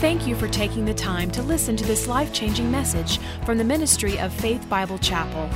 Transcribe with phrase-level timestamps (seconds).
[0.00, 3.64] Thank you for taking the time to listen to this life changing message from the
[3.64, 5.50] ministry of Faith Bible Chapel.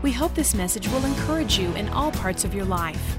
[0.00, 3.18] We hope this message will encourage you in all parts of your life.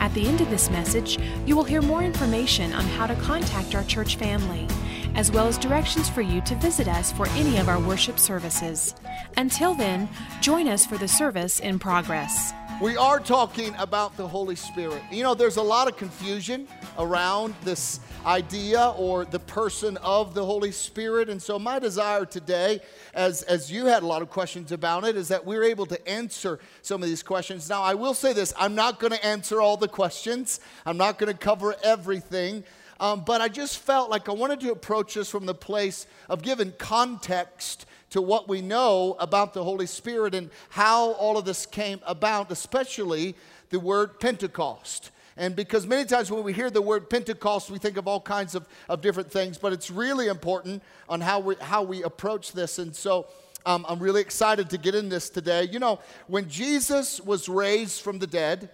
[0.00, 3.76] At the end of this message, you will hear more information on how to contact
[3.76, 4.66] our church family,
[5.14, 8.96] as well as directions for you to visit us for any of our worship services.
[9.36, 10.08] Until then,
[10.40, 12.52] join us for the service in progress.
[12.80, 15.02] We are talking about the Holy Spirit.
[15.10, 16.66] You know, there's a lot of confusion
[16.98, 21.28] around this idea or the person of the Holy Spirit.
[21.28, 22.80] And so, my desire today,
[23.12, 26.08] as, as you had a lot of questions about it, is that we're able to
[26.08, 27.68] answer some of these questions.
[27.68, 31.18] Now, I will say this I'm not going to answer all the questions, I'm not
[31.18, 32.64] going to cover everything.
[32.98, 36.42] Um, but I just felt like I wanted to approach this from the place of
[36.42, 41.66] giving context to what we know about the Holy Spirit and how all of this
[41.66, 43.34] came about, especially
[43.70, 45.10] the word Pentecost.
[45.36, 48.54] And because many times when we hear the word Pentecost, we think of all kinds
[48.54, 52.78] of, of different things, but it's really important on how we, how we approach this.
[52.78, 53.26] And so
[53.64, 55.64] um, I'm really excited to get in this today.
[55.64, 58.70] You know, when Jesus was raised from the dead,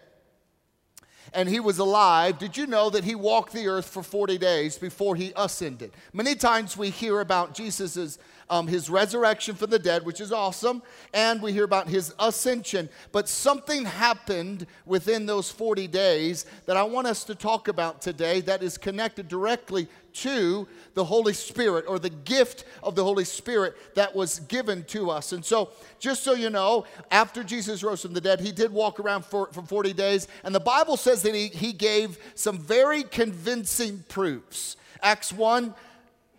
[1.33, 4.79] and he was alive, did you know that he walked the earth for 40 days
[4.79, 5.93] before he ascended?
[6.13, 8.19] Many times we hear about Jesus's
[8.49, 12.89] um, his resurrection from the dead, which is awesome, and we hear about his ascension.
[13.13, 18.41] But something happened within those 40 days that I want us to talk about today
[18.43, 23.77] that is connected directly to the Holy Spirit or the gift of the Holy Spirit
[23.95, 25.33] that was given to us.
[25.33, 28.99] And so, just so you know, after Jesus rose from the dead, he did walk
[28.99, 33.03] around for, for 40 days, and the Bible says that he, he gave some very
[33.03, 34.77] convincing proofs.
[35.03, 35.75] Acts 1,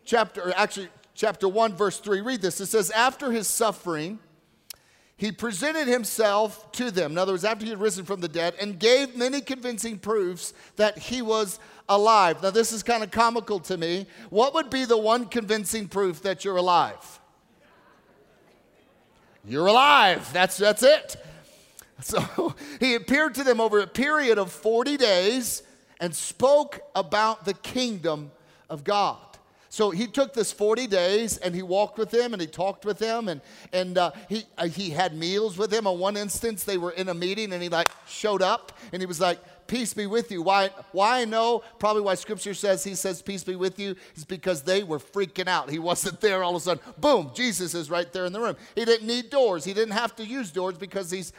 [0.06, 2.22] chapter, actually, chapter 1, verse 3.
[2.22, 2.62] Read this.
[2.62, 4.20] It says, After his suffering,
[5.18, 7.14] he presented himself to them.
[7.14, 10.54] In other words, after he had risen from the dead, and gave many convincing proofs
[10.76, 12.42] that he was alive.
[12.44, 14.06] Now, this is kind of comical to me.
[14.30, 17.20] What would be the one convincing proof that you're alive?
[19.44, 20.32] You're alive.
[20.34, 21.18] That's, that's it.
[22.02, 25.64] So he appeared to them over a period of 40 days
[26.00, 28.32] and spoke about the kingdom
[28.70, 29.27] of God.
[29.78, 32.98] So he took this 40 days and he walked with them and he talked with
[32.98, 35.86] them and, and uh, he, uh, he had meals with them.
[35.86, 39.06] On one instance, they were in a meeting and he like showed up and he
[39.06, 40.42] was like, peace be with you.
[40.42, 44.26] Why, why I know, probably why scripture says he says peace be with you is
[44.26, 45.70] because they were freaking out.
[45.70, 46.84] He wasn't there all of a sudden.
[46.98, 48.56] Boom, Jesus is right there in the room.
[48.74, 49.64] He didn't need doors.
[49.64, 51.34] He didn't have to use doors because he's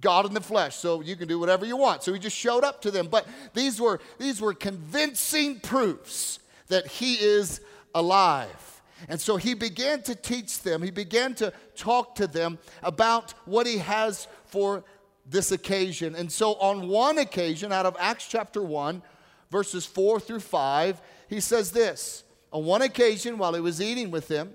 [0.00, 2.02] God in the flesh, so you can do whatever you want.
[2.02, 3.06] So he just showed up to them.
[3.06, 7.60] But these were, these were convincing proofs that he is
[7.94, 8.82] alive.
[9.08, 13.66] And so he began to teach them, he began to talk to them about what
[13.66, 14.82] he has for
[15.28, 16.14] this occasion.
[16.14, 19.02] And so, on one occasion, out of Acts chapter 1,
[19.50, 24.28] verses 4 through 5, he says this On one occasion, while he was eating with
[24.28, 24.54] them,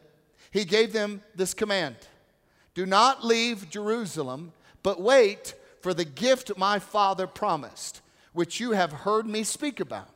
[0.51, 1.95] he gave them this command
[2.73, 8.01] Do not leave Jerusalem, but wait for the gift my father promised,
[8.33, 10.09] which you have heard me speak about.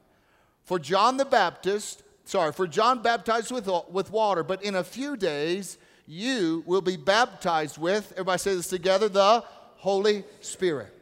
[0.68, 5.18] For John the Baptist sorry, for John baptized with, with water, but in a few
[5.18, 9.44] days you will be baptized with, everybody say this together, the
[9.78, 10.94] Holy Spirit.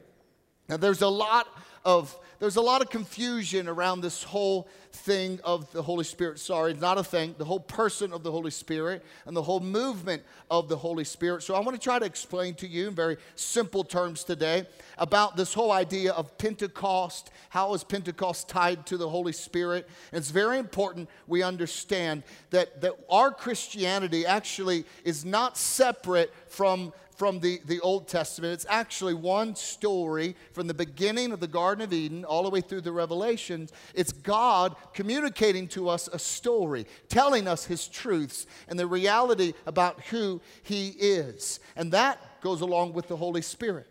[0.70, 1.48] Now there's a lot
[1.84, 6.40] of there's a lot of confusion around this whole thing of the Holy Spirit.
[6.40, 10.23] Sorry, not a thing, the whole person of the Holy Spirit and the whole movement
[10.50, 11.44] of the Holy Spirit.
[11.44, 14.66] So I want to try to explain to you in very simple terms today
[14.97, 17.29] about this whole idea of Pentecost.
[17.50, 19.88] How is Pentecost tied to the Holy Spirit?
[20.12, 26.94] And it's very important we understand that, that our Christianity actually is not separate from
[27.16, 28.53] from the, the Old Testament.
[28.53, 32.62] It's actually one story from the beginning of the Garden of Eden all the way
[32.62, 33.72] through the Revelations.
[33.94, 40.02] It's God communicating to us a story, telling us his truths and the reality about
[40.06, 41.59] who he is.
[41.76, 43.88] And that goes along with the Holy Spirit.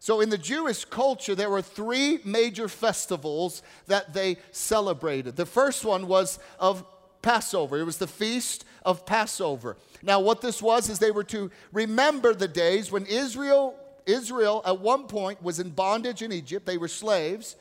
[0.00, 5.34] So, in the Jewish culture, there were three major festivals that they celebrated.
[5.34, 6.84] The first one was of
[7.22, 9.76] Passover, it was the Feast of Passover.
[10.02, 13.74] Now, what this was is they were to remember the days when Israel,
[14.06, 16.66] Israel at one point was in bondage in Egypt.
[16.66, 17.56] They were slaves.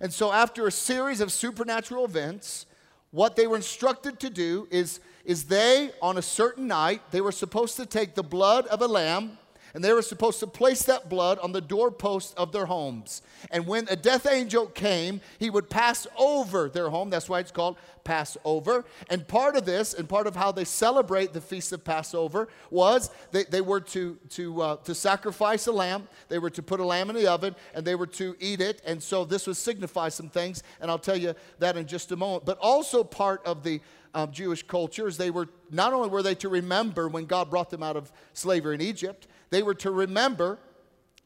[0.00, 2.66] And so, after a series of supernatural events,
[3.10, 7.32] what they were instructed to do is, is they, on a certain night, they were
[7.32, 9.38] supposed to take the blood of a lamb
[9.74, 13.22] and they were supposed to place that blood on the doorpost of their homes.
[13.50, 17.10] And when a death angel came, he would pass over their home.
[17.10, 18.84] That's why it's called Passover.
[19.10, 23.10] And part of this, and part of how they celebrate the feast of Passover, was
[23.32, 26.84] they, they were to, to, uh, to sacrifice a lamb, they were to put a
[26.84, 28.80] lamb in the oven, and they were to eat it.
[28.86, 32.16] And so this would signify some things, and I'll tell you that in just a
[32.16, 32.46] moment.
[32.46, 33.80] But also part of the
[34.14, 35.16] um, Jewish cultures.
[35.16, 38.74] They were not only were they to remember when God brought them out of slavery
[38.74, 40.58] in Egypt, they were to remember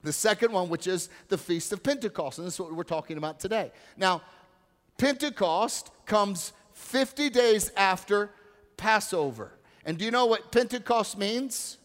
[0.03, 2.39] the second one, which is the Feast of Pentecost.
[2.39, 3.71] And this is what we're talking about today.
[3.97, 4.23] Now,
[4.99, 8.31] Pentecost comes 50 days after
[8.77, 9.53] Passover.
[9.85, 11.79] And do you know what Pentecost means?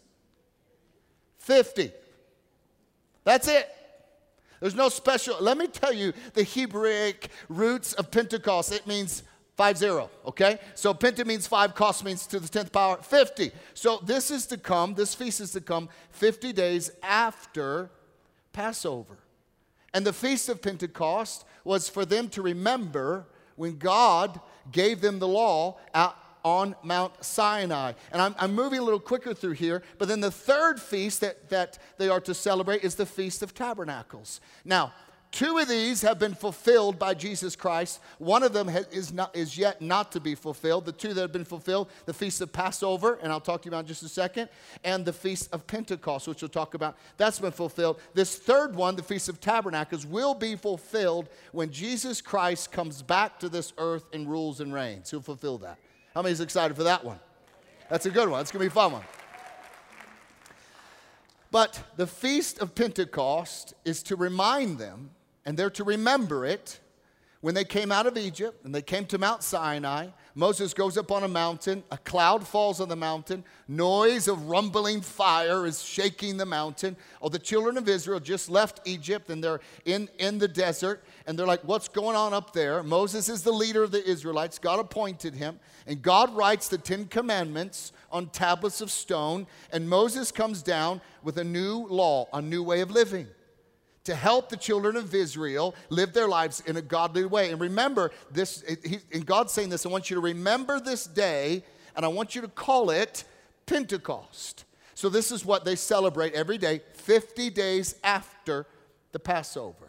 [1.40, 1.92] 50.
[3.24, 3.70] That's it.
[4.60, 5.38] There's no special.
[5.40, 8.72] Let me tell you the Hebraic roots of Pentecost.
[8.72, 9.24] It means
[9.58, 10.60] five zero, okay?
[10.76, 13.52] So penta means five, cost means to the 10th power 50.
[13.74, 17.90] So this is to come, this feast is to come 50 days after
[18.54, 19.18] Passover.
[19.94, 23.26] And the Feast of Pentecost was for them to remember
[23.56, 24.40] when God
[24.72, 25.78] gave them the law
[26.46, 27.94] on Mount Sinai.
[28.12, 31.50] And I'm, I'm, moving a little quicker through here, but then the third feast that,
[31.50, 34.40] that they are to celebrate is the Feast of Tabernacles.
[34.64, 34.94] Now,
[35.32, 38.00] Two of these have been fulfilled by Jesus Christ.
[38.18, 40.86] One of them is, not, is yet not to be fulfilled.
[40.86, 43.72] The two that have been fulfilled, the Feast of Passover, and I'll talk to you
[43.72, 44.50] about in just a second,
[44.84, 46.98] and the Feast of Pentecost, which we'll talk about.
[47.18, 48.00] That's been fulfilled.
[48.14, 53.38] This third one, the Feast of Tabernacles, will be fulfilled when Jesus Christ comes back
[53.40, 55.12] to this earth and rules and reigns.
[55.12, 55.78] He'll fulfill that.
[56.16, 57.20] How many is excited for that one?
[57.90, 58.42] That's a good one.
[58.42, 59.04] It's going to be a fun one.
[61.52, 65.12] But the Feast of Pentecost is to remind them
[65.48, 66.82] and they're to remember it
[67.40, 70.08] when they came out of Egypt and they came to Mount Sinai.
[70.36, 75.00] Moses goes up on a mountain, a cloud falls on the mountain, noise of rumbling
[75.00, 76.98] fire is shaking the mountain.
[77.22, 81.40] Oh, the children of Israel just left Egypt and they're in, in the desert and
[81.40, 82.84] they're like, What's going on up there?
[82.84, 84.60] Moses is the leader of the Israelites.
[84.60, 90.30] God appointed him, and God writes the Ten Commandments on tablets of stone, and Moses
[90.30, 93.28] comes down with a new law, a new way of living
[94.08, 97.52] to help the children of Israel live their lives in a godly way.
[97.52, 98.64] And remember this,
[99.12, 101.62] and God's saying this, I want you to remember this day,
[101.94, 103.26] and I want you to call it
[103.66, 104.64] Pentecost.
[104.96, 108.66] So this is what they celebrate every day, 50 days after
[109.12, 109.87] the Passover.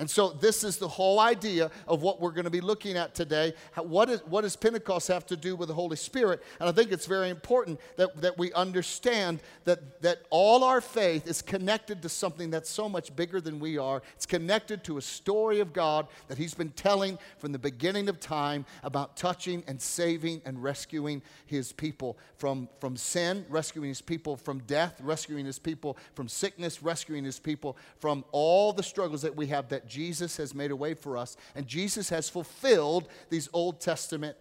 [0.00, 3.14] And so, this is the whole idea of what we're going to be looking at
[3.14, 3.52] today.
[3.76, 6.42] what, is, what does Pentecost have to do with the Holy Spirit?
[6.58, 11.26] And I think it's very important that, that we understand that, that all our faith
[11.26, 14.00] is connected to something that's so much bigger than we are.
[14.16, 18.18] It's connected to a story of God that He's been telling from the beginning of
[18.20, 24.38] time about touching and saving and rescuing His people from, from sin, rescuing His people
[24.38, 29.36] from death, rescuing His people from sickness, rescuing His people from all the struggles that
[29.36, 33.50] we have that Jesus has made a way for us, and Jesus has fulfilled these
[33.52, 34.36] Old Testament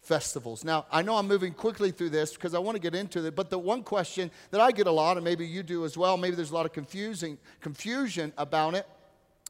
[0.00, 0.64] festivals.
[0.64, 3.34] Now, I know I'm moving quickly through this because I want to get into it,
[3.34, 6.16] but the one question that I get a lot, and maybe you do as well,
[6.16, 8.86] maybe there's a lot of confusing confusion about it.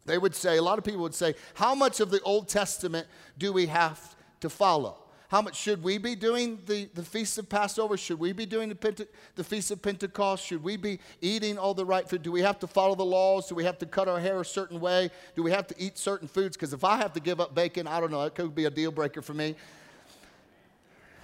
[0.06, 3.06] They would say, a lot of people would say, how much of the Old Testament
[3.36, 5.03] do we have to follow?
[5.34, 7.96] How much should we be doing the, the Feast of Passover?
[7.96, 10.46] Should we be doing the, Pente- the Feast of Pentecost?
[10.46, 12.22] Should we be eating all the right food?
[12.22, 13.48] Do we have to follow the laws?
[13.48, 15.10] Do we have to cut our hair a certain way?
[15.34, 16.56] Do we have to eat certain foods?
[16.56, 18.70] Because if I have to give up bacon, I don't know, it could be a
[18.70, 19.56] deal breaker for me.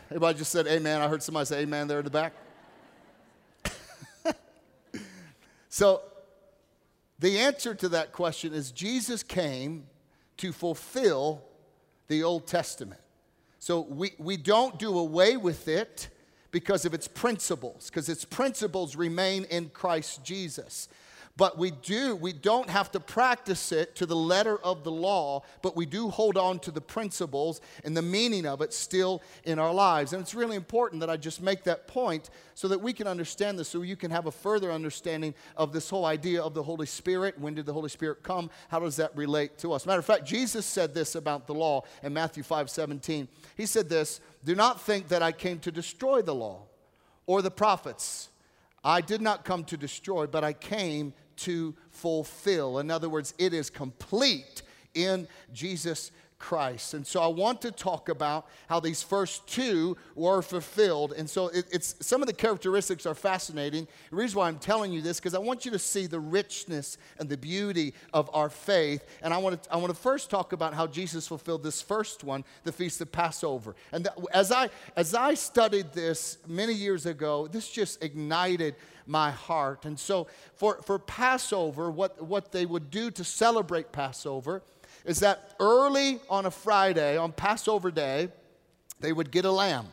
[0.06, 1.00] Everybody just said amen.
[1.00, 2.32] I heard somebody say amen there in the back.
[5.68, 6.02] so,
[7.20, 9.86] the answer to that question is Jesus came
[10.38, 11.44] to fulfill
[12.08, 13.00] the Old Testament.
[13.60, 16.08] So we, we don't do away with it
[16.50, 20.88] because of its principles, because its principles remain in Christ Jesus.
[21.36, 25.42] But we do, we don't have to practice it to the letter of the law,
[25.62, 29.58] but we do hold on to the principles and the meaning of it still in
[29.58, 30.12] our lives.
[30.12, 33.58] And it's really important that I just make that point so that we can understand
[33.58, 36.86] this, so you can have a further understanding of this whole idea of the Holy
[36.86, 37.38] Spirit.
[37.38, 38.50] When did the Holy Spirit come?
[38.68, 39.86] How does that relate to us?
[39.86, 43.28] Matter of fact, Jesus said this about the law in Matthew 5 17.
[43.56, 46.64] He said this Do not think that I came to destroy the law
[47.26, 48.29] or the prophets.
[48.82, 52.78] I did not come to destroy, but I came to fulfill.
[52.78, 54.62] In other words, it is complete
[54.94, 56.94] in Jesus Christ.
[56.94, 61.12] And so I want to talk about how these first two were fulfilled.
[61.16, 63.86] And so it, it's some of the characteristics are fascinating.
[64.08, 66.98] The reason why I'm telling you this because I want you to see the richness
[67.18, 69.04] and the beauty of our faith.
[69.22, 72.24] And I want to I want to first talk about how Jesus fulfilled this first
[72.24, 73.76] one, the feast of Passover.
[73.92, 78.74] And as I as I studied this many years ago, this just ignited
[79.06, 79.84] my heart.
[79.84, 84.62] And so for, for Passover, what, what they would do to celebrate Passover
[85.04, 88.28] is that early on a Friday, on Passover day,
[89.00, 89.86] they would get a lamb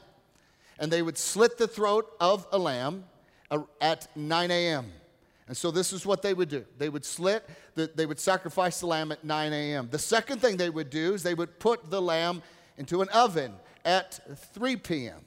[0.80, 3.06] and they would slit the throat of a lamb
[3.50, 4.92] uh, at 9 a.m.
[5.48, 6.66] And so this is what they would do.
[6.78, 9.88] They would slit, the, they would sacrifice the lamb at 9 a.m.
[9.90, 12.44] The second thing they would do is they would put the lamb
[12.78, 13.54] into an oven
[13.86, 14.20] at
[14.54, 15.22] 3 p.m.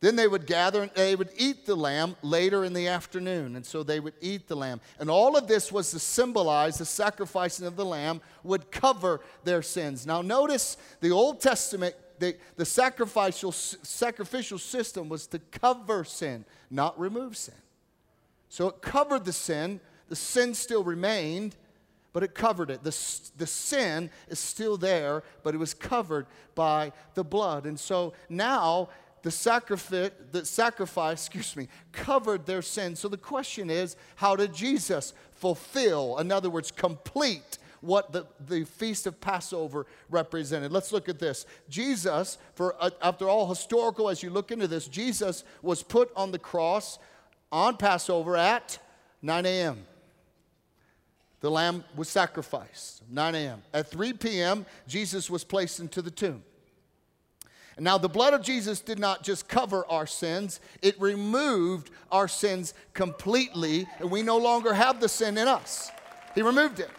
[0.00, 3.56] Then they would gather and they would eat the lamb later in the afternoon.
[3.56, 4.80] And so they would eat the lamb.
[4.98, 9.62] And all of this was to symbolize the sacrificing of the lamb would cover their
[9.62, 10.06] sins.
[10.06, 16.98] Now, notice the Old Testament, the, the sacrificial, sacrificial system was to cover sin, not
[17.00, 17.54] remove sin.
[18.50, 19.80] So it covered the sin.
[20.08, 21.56] The sin still remained,
[22.12, 22.82] but it covered it.
[22.82, 22.96] The,
[23.38, 27.64] the sin is still there, but it was covered by the blood.
[27.64, 28.90] And so now
[29.22, 33.00] the sacrifice, the sacrifice, excuse me, covered their sins.
[33.00, 38.64] So the question is, how did Jesus fulfill, in other words, complete what the, the
[38.64, 40.72] feast of Passover represented?
[40.72, 41.46] Let's look at this.
[41.68, 46.30] Jesus, for uh, after all historical, as you look into this, Jesus was put on
[46.30, 46.98] the cross
[47.50, 48.78] on Passover at
[49.22, 49.86] 9 a.m.
[51.40, 53.62] The lamb was sacrificed, 9 a.m.
[53.72, 56.42] At 3 p.m., Jesus was placed into the tomb.
[57.78, 62.72] Now the blood of Jesus did not just cover our sins, it removed our sins
[62.94, 65.90] completely, and we no longer have the sin in us.
[66.34, 66.90] He removed it.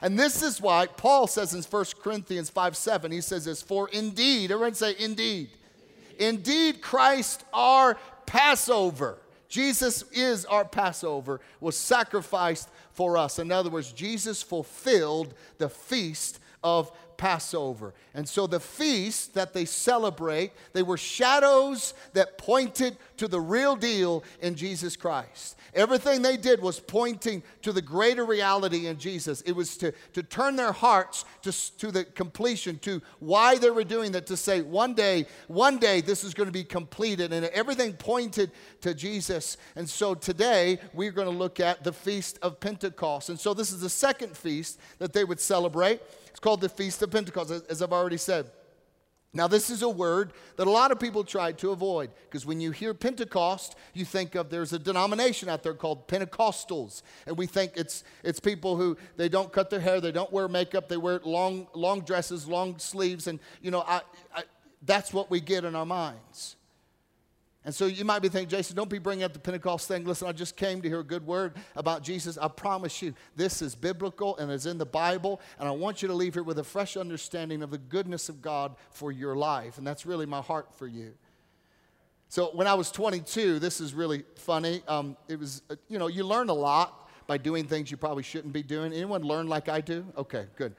[0.00, 3.88] And this is why Paul says in 1 Corinthians 5 7, he says this, For
[3.88, 5.50] indeed, everyone say, indeed.
[6.18, 7.96] Indeed, Christ our
[8.26, 9.18] Passover.
[9.48, 13.38] Jesus is our Passover, was sacrificed for us.
[13.38, 17.92] In other words, Jesus fulfilled the feast of Passover.
[18.14, 23.76] And so the feasts that they celebrate, they were shadows that pointed to the real
[23.76, 25.56] deal in Jesus Christ.
[25.74, 29.42] Everything they did was pointing to the greater reality in Jesus.
[29.42, 33.84] It was to, to turn their hearts to, to the completion, to why they were
[33.84, 37.32] doing that, to say, one day, one day this is going to be completed.
[37.32, 39.56] And everything pointed to Jesus.
[39.76, 43.28] And so today we're going to look at the Feast of Pentecost.
[43.28, 46.00] And so this is the second feast that they would celebrate.
[46.28, 48.50] It's called the Feast of Pentecost, as I've already said.
[49.38, 52.60] Now, this is a word that a lot of people try to avoid because when
[52.60, 57.02] you hear Pentecost, you think of there's a denomination out there called Pentecostals.
[57.24, 60.48] And we think it's, it's people who they don't cut their hair, they don't wear
[60.48, 63.28] makeup, they wear long, long dresses, long sleeves.
[63.28, 64.00] And, you know, I,
[64.34, 64.42] I,
[64.82, 66.56] that's what we get in our minds.
[67.68, 70.06] And so you might be thinking, Jason, don't be bringing up the Pentecost thing.
[70.06, 72.38] Listen, I just came to hear a good word about Jesus.
[72.38, 75.38] I promise you, this is biblical and is in the Bible.
[75.58, 78.40] And I want you to leave here with a fresh understanding of the goodness of
[78.40, 79.76] God for your life.
[79.76, 81.12] And that's really my heart for you.
[82.30, 84.80] So when I was 22, this is really funny.
[84.88, 88.22] Um, it was, uh, you know, you learn a lot by doing things you probably
[88.22, 88.94] shouldn't be doing.
[88.94, 90.06] Anyone learn like I do?
[90.16, 90.74] Okay, good.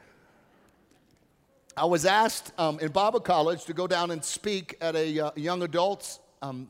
[1.77, 5.31] I was asked um, in Bible college to go down and speak at a uh,
[5.35, 6.67] young adults um,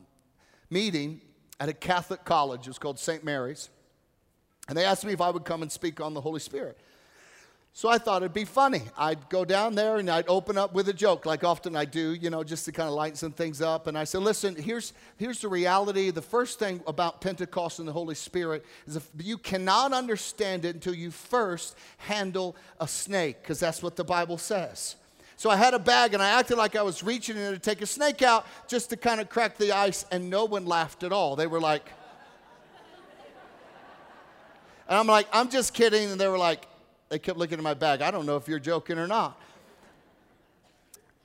[0.70, 1.20] meeting
[1.58, 2.62] at a Catholic college.
[2.66, 3.22] It was called St.
[3.22, 3.68] Mary's.
[4.68, 6.78] And they asked me if I would come and speak on the Holy Spirit.
[7.72, 8.82] So I thought it'd be funny.
[8.98, 12.14] I'd go down there and I'd open up with a joke, like often I do,
[12.14, 13.86] you know, just to kind of lighten some things up.
[13.86, 16.10] And I said, listen, here's, here's the reality.
[16.10, 20.74] The first thing about Pentecost and the Holy Spirit is if you cannot understand it
[20.74, 24.96] until you first handle a snake, because that's what the Bible says.
[25.40, 27.80] So I had a bag and I acted like I was reaching in to take
[27.80, 31.12] a snake out just to kind of crack the ice, and no one laughed at
[31.12, 31.34] all.
[31.34, 31.90] They were like,
[34.86, 36.10] and I'm like, I'm just kidding.
[36.10, 36.66] And they were like,
[37.08, 38.02] they kept looking at my bag.
[38.02, 39.40] I don't know if you're joking or not.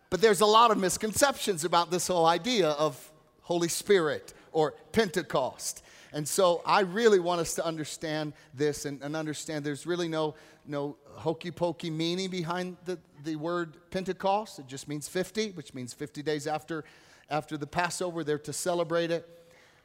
[0.09, 5.83] But there's a lot of misconceptions about this whole idea of Holy Spirit or Pentecost.
[6.13, 10.35] And so I really want us to understand this and, and understand there's really no,
[10.65, 14.59] no hokey pokey meaning behind the, the word Pentecost.
[14.59, 16.83] It just means 50, which means 50 days after,
[17.29, 18.23] after the Passover.
[18.23, 19.27] They're to celebrate it.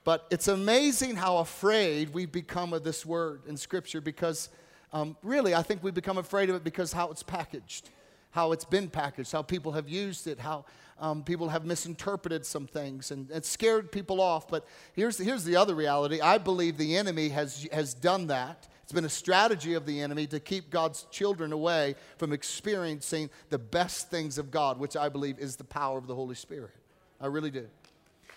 [0.04, 4.48] But it's amazing how afraid we've become of this word in Scripture because
[4.92, 7.90] um, really, I think we become afraid of it because how it's packaged,
[8.30, 10.64] how it's been packaged, how people have used it, how
[10.98, 14.48] um, people have misinterpreted some things and it scared people off.
[14.48, 18.94] But here's, here's the other reality I believe the enemy has, has done that it's
[18.96, 24.10] been a strategy of the enemy to keep God's children away from experiencing the best
[24.10, 26.72] things of God, which I believe is the power of the Holy Spirit.
[27.20, 27.68] I really do.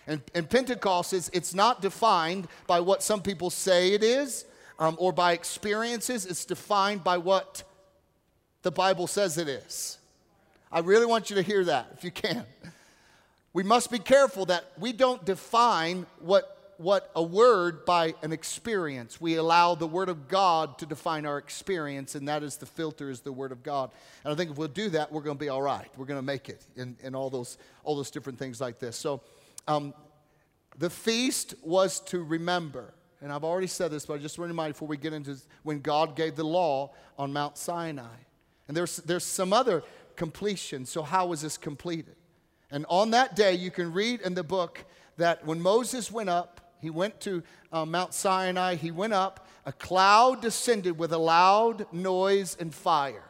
[0.06, 4.44] And, and Pentecost is it's not defined by what some people say it is
[4.78, 6.24] um, or by experiences.
[6.24, 7.64] It's defined by what
[8.62, 9.98] the Bible says it is.
[10.70, 12.44] I really want you to hear that if you can.
[13.52, 19.20] We must be careful that we don't define what what a word by an experience.
[19.20, 23.10] We allow the Word of God to define our experience, and that is the filter,
[23.10, 23.90] is the Word of God.
[24.24, 25.88] And I think if we'll do that, we're going to be all right.
[25.96, 28.96] We're going to make it in, in all, those, all those different things like this.
[28.96, 29.20] So
[29.68, 29.94] um,
[30.78, 32.94] the feast was to remember.
[33.20, 35.12] And I've already said this, but I just want to remind you before we get
[35.12, 38.16] into when God gave the law on Mount Sinai.
[38.68, 39.82] And there's, there's some other
[40.16, 40.84] completion.
[40.86, 42.16] So, how was this completed?
[42.70, 44.84] And on that day, you can read in the book
[45.16, 49.72] that when Moses went up, he went to uh, Mount Sinai, he went up, a
[49.72, 53.24] cloud descended with a loud noise and fire.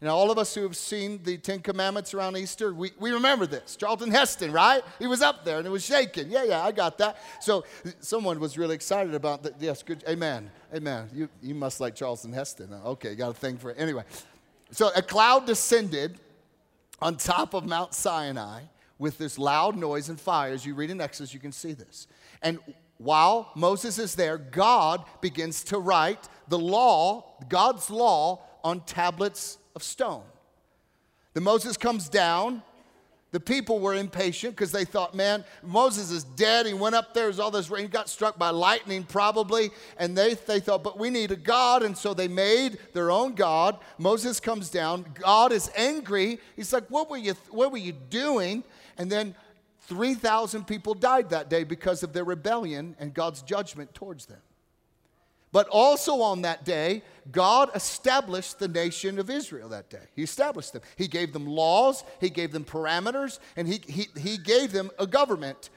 [0.00, 3.46] And all of us who have seen the Ten Commandments around Easter, we, we remember
[3.46, 3.76] this.
[3.76, 4.82] Charlton Heston, right?
[4.98, 6.30] He was up there and it was shaking.
[6.30, 7.16] Yeah, yeah, I got that.
[7.40, 7.64] So
[8.00, 9.54] someone was really excited about that.
[9.60, 10.04] Yes, good.
[10.08, 10.50] Amen.
[10.74, 11.08] Amen.
[11.14, 12.74] You, you must like Charlton Heston.
[12.74, 13.76] Okay, got a thing for it.
[13.78, 14.02] Anyway,
[14.70, 16.18] so a cloud descended
[17.00, 18.62] on top of Mount Sinai
[18.98, 20.52] with this loud noise and fire.
[20.52, 22.06] As you read in Exodus, you can see this.
[22.42, 22.58] And
[22.98, 29.82] while Moses is there, God begins to write the law, God's law, on tablets of
[29.82, 30.24] stone.
[31.34, 32.62] Then Moses comes down.
[33.32, 36.64] The people were impatient because they thought, man, Moses is dead.
[36.64, 37.82] He went up there, there's all this rain.
[37.82, 39.70] He got struck by lightning, probably.
[39.98, 41.82] And they, they thought, but we need a God.
[41.82, 43.78] And so they made their own God.
[43.98, 45.04] Moses comes down.
[45.12, 46.38] God is angry.
[46.54, 48.64] He's like, what were you, what were you doing?
[48.96, 49.34] And then
[49.86, 54.40] 3,000 people died that day because of their rebellion and God's judgment towards them.
[55.52, 60.02] But also on that day, God established the nation of Israel that day.
[60.14, 60.82] He established them.
[60.96, 65.06] He gave them laws, He gave them parameters, and He, he, he gave them a
[65.06, 65.70] government,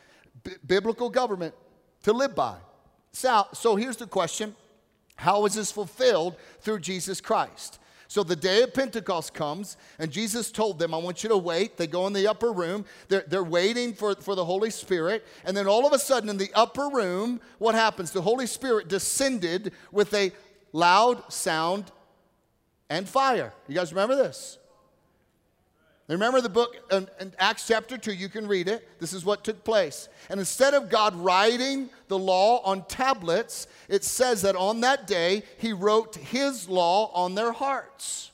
[0.43, 1.53] b- biblical government
[2.03, 2.57] to live by.
[3.11, 4.55] So, so here's the question
[5.15, 7.79] How is this fulfilled through Jesus Christ?
[8.09, 11.77] So the day of Pentecost comes, and Jesus told them, I want you to wait.
[11.77, 12.85] They go in the upper room.
[13.07, 15.25] They're, they're waiting for, for the Holy Spirit.
[15.45, 18.09] And then all of a sudden, in the upper room, what happens?
[18.09, 20.31] The Holy Spirit descended with a
[20.73, 21.91] loud sound
[22.89, 23.53] and fire.
[23.67, 24.58] You guys remember this?
[26.09, 28.99] Remember the book in, in, Acts chapter 2, you can read it.
[28.99, 30.09] This is what took place.
[30.29, 35.43] And instead of God writing the law on tablets, it says that on that day,
[35.59, 38.31] He wrote His law on their hearts.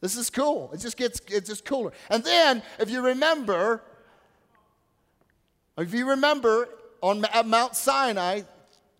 [0.00, 0.70] This is cool.
[0.72, 1.92] It just gets it's just cooler.
[2.08, 3.82] And then, if you remember,
[5.76, 6.68] if you remember
[7.00, 8.42] on at Mount Sinai,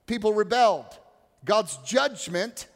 [0.06, 0.98] people rebelled.
[1.44, 2.66] God's judgment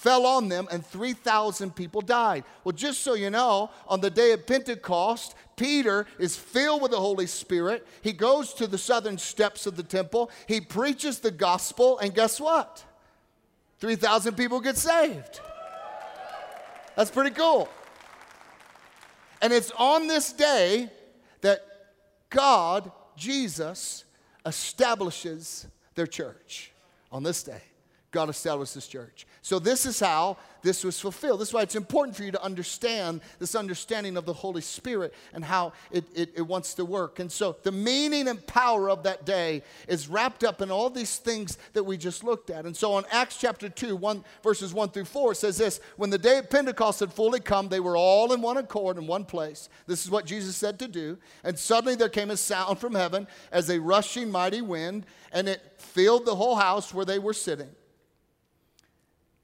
[0.00, 2.44] fell on them and 3,000 people died.
[2.64, 7.00] Well, just so you know, on the day of Pentecost, Peter is filled with the
[7.00, 7.86] Holy Spirit.
[8.00, 12.40] He goes to the southern steps of the temple, he preaches the gospel, and guess
[12.40, 12.82] what?
[13.80, 15.40] 3,000 people get saved.
[16.96, 17.68] That's pretty cool.
[19.42, 20.90] And it's on this day
[21.40, 21.60] that
[22.30, 24.04] God, Jesus,
[24.46, 26.72] establishes their church.
[27.12, 27.60] On this day,
[28.12, 29.24] God established this church.
[29.40, 31.40] So, this is how this was fulfilled.
[31.40, 35.14] This is why it's important for you to understand this understanding of the Holy Spirit
[35.32, 37.20] and how it, it, it, wants to work.
[37.20, 41.18] And so, the meaning and power of that day is wrapped up in all these
[41.18, 42.66] things that we just looked at.
[42.66, 46.10] And so, on Acts chapter 2, 1, verses 1 through 4, it says this When
[46.10, 49.24] the day of Pentecost had fully come, they were all in one accord in one
[49.24, 49.68] place.
[49.86, 51.16] This is what Jesus said to do.
[51.44, 55.62] And suddenly there came a sound from heaven as a rushing mighty wind, and it
[55.78, 57.68] filled the whole house where they were sitting.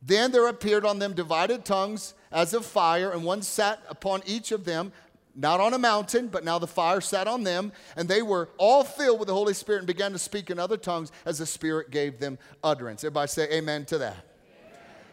[0.03, 4.53] Then there appeared on them divided tongues as of fire, and one sat upon each
[4.53, 4.93] of them,
[5.35, 8.85] not on a mountain, but now the fire sat on them, and they were all
[8.85, 11.91] filled with the Holy Spirit and began to speak in other tongues as the Spirit
[11.91, 13.05] gave them utterance.
[13.05, 14.17] Everybody say amen to that.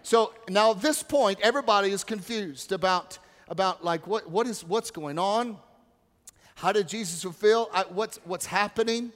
[0.03, 3.17] So now at this point, everybody is confused about,
[3.47, 5.57] about like what, what is what's going on?
[6.55, 7.69] How did Jesus fulfill?
[7.73, 9.11] I, what's, what's happening?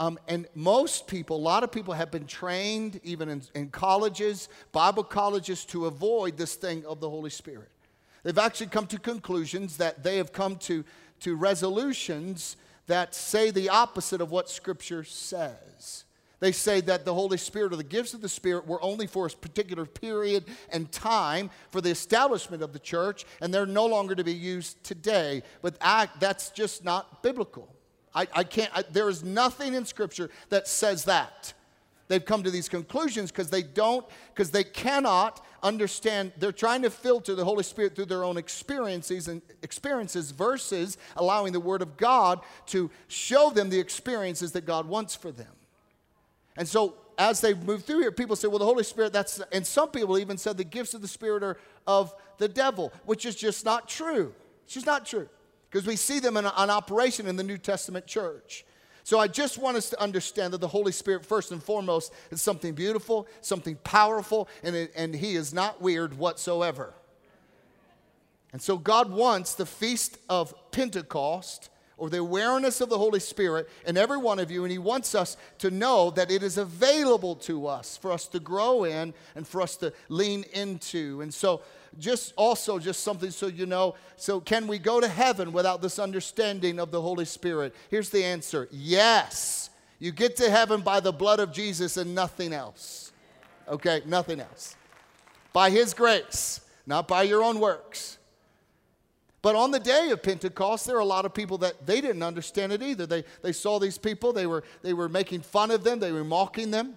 [0.00, 4.48] Um, and most people, a lot of people have been trained, even in, in colleges,
[4.72, 7.68] Bible colleges, to avoid this thing of the Holy Spirit.
[8.22, 10.84] They've actually come to conclusions that they have come to,
[11.20, 16.04] to resolutions that say the opposite of what Scripture says.
[16.40, 19.26] They say that the Holy Spirit or the gifts of the Spirit were only for
[19.26, 24.14] a particular period and time for the establishment of the church, and they're no longer
[24.14, 25.42] to be used today.
[25.60, 25.78] But
[26.18, 27.68] that's just not biblical.
[28.14, 31.52] I, I can't, I, there is nothing in Scripture that says that.
[32.08, 36.32] They've come to these conclusions because they don't, because they cannot understand.
[36.38, 41.52] They're trying to filter the Holy Spirit through their own experiences and experiences versus allowing
[41.52, 45.52] the Word of God to show them the experiences that God wants for them.
[46.56, 49.64] And so as they move through here, people say, well, the Holy Spirit, that's, and
[49.64, 53.36] some people even said the gifts of the Spirit are of the devil, which is
[53.36, 54.34] just not true.
[54.64, 55.28] It's just not true
[55.70, 58.64] because we see them in an operation in the New Testament church.
[59.04, 62.42] So I just want us to understand that the Holy Spirit, first and foremost, is
[62.42, 66.94] something beautiful, something powerful, and, it, and He is not weird whatsoever.
[68.52, 73.68] And so God wants the feast of Pentecost or the awareness of the Holy Spirit
[73.86, 77.36] in every one of you, and He wants us to know that it is available
[77.36, 81.20] to us for us to grow in and for us to lean into.
[81.20, 81.62] And so,
[81.98, 85.98] just also, just something so you know so, can we go to heaven without this
[85.98, 87.74] understanding of the Holy Spirit?
[87.90, 89.70] Here's the answer yes.
[89.98, 93.12] You get to heaven by the blood of Jesus and nothing else.
[93.66, 94.76] Okay, nothing else.
[95.54, 98.18] By His grace, not by your own works.
[99.40, 102.22] But on the day of Pentecost, there are a lot of people that they didn't
[102.22, 103.06] understand it either.
[103.06, 106.24] They, they saw these people, they were, they were making fun of them, they were
[106.24, 106.94] mocking them.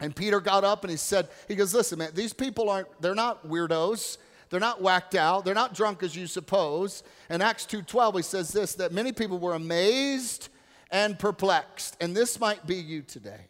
[0.00, 3.14] And Peter got up and he said, he goes, listen, man, these people aren't, they're
[3.14, 4.16] not weirdos.
[4.48, 5.44] They're not whacked out.
[5.44, 7.04] They're not drunk as you suppose.
[7.28, 10.48] In Acts 2.12, he says this, that many people were amazed
[10.90, 11.96] and perplexed.
[12.00, 13.46] And this might be you today.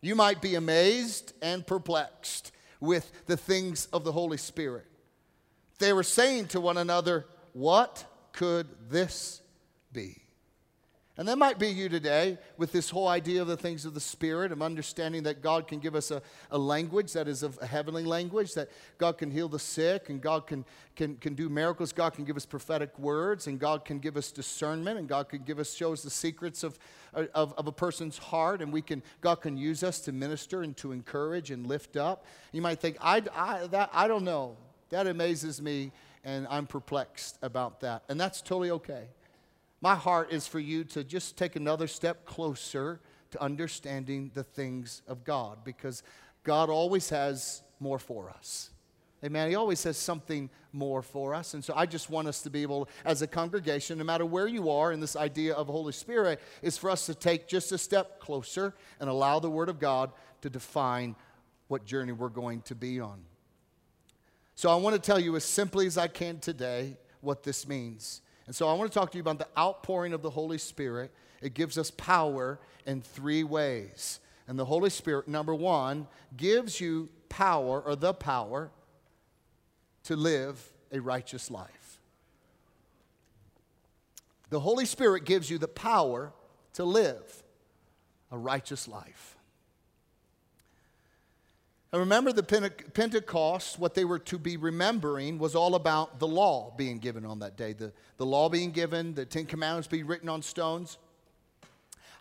[0.00, 4.86] You might be amazed and perplexed with the things of the Holy Spirit.
[5.78, 9.40] They were saying to one another, What could this
[9.92, 10.23] be?
[11.16, 14.00] And that might be you today with this whole idea of the things of the
[14.00, 18.04] Spirit, of understanding that God can give us a, a language that is a heavenly
[18.04, 20.64] language, that God can heal the sick, and God can,
[20.96, 21.92] can, can do miracles.
[21.92, 25.44] God can give us prophetic words, and God can give us discernment, and God can
[25.44, 26.80] give us, show us the secrets of,
[27.12, 30.76] of, of a person's heart, and we can, God can use us to minister and
[30.78, 32.26] to encourage and lift up.
[32.50, 34.56] You might think, I, I, that, I don't know.
[34.90, 35.92] That amazes me,
[36.24, 38.02] and I'm perplexed about that.
[38.08, 39.04] And that's totally okay.
[39.84, 43.00] My heart is for you to just take another step closer
[43.32, 46.02] to understanding the things of God because
[46.42, 48.70] God always has more for us.
[49.22, 49.50] Amen.
[49.50, 51.52] He always has something more for us.
[51.52, 54.46] And so I just want us to be able, as a congregation, no matter where
[54.46, 57.76] you are in this idea of Holy Spirit, is for us to take just a
[57.76, 61.14] step closer and allow the Word of God to define
[61.68, 63.20] what journey we're going to be on.
[64.54, 68.22] So I want to tell you as simply as I can today what this means.
[68.46, 71.12] And so I want to talk to you about the outpouring of the Holy Spirit.
[71.40, 74.20] It gives us power in three ways.
[74.46, 78.70] And the Holy Spirit, number one, gives you power or the power
[80.04, 81.98] to live a righteous life.
[84.50, 86.32] The Holy Spirit gives you the power
[86.74, 87.42] to live
[88.30, 89.33] a righteous life.
[91.94, 96.74] And remember the Pentecost, what they were to be remembering was all about the law
[96.76, 97.72] being given on that day.
[97.72, 100.98] The, the law being given, the Ten Commandments being written on stones.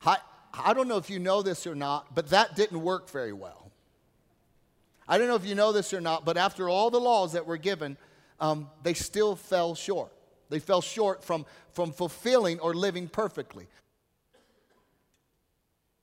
[0.05, 0.17] I,
[0.53, 3.71] I don't know if you know this or not, but that didn't work very well.
[5.07, 7.47] I don't know if you know this or not, but after all the laws that
[7.47, 7.97] were given,
[8.39, 10.11] um, they still fell short.
[10.51, 13.65] They fell short from, from fulfilling or living perfectly.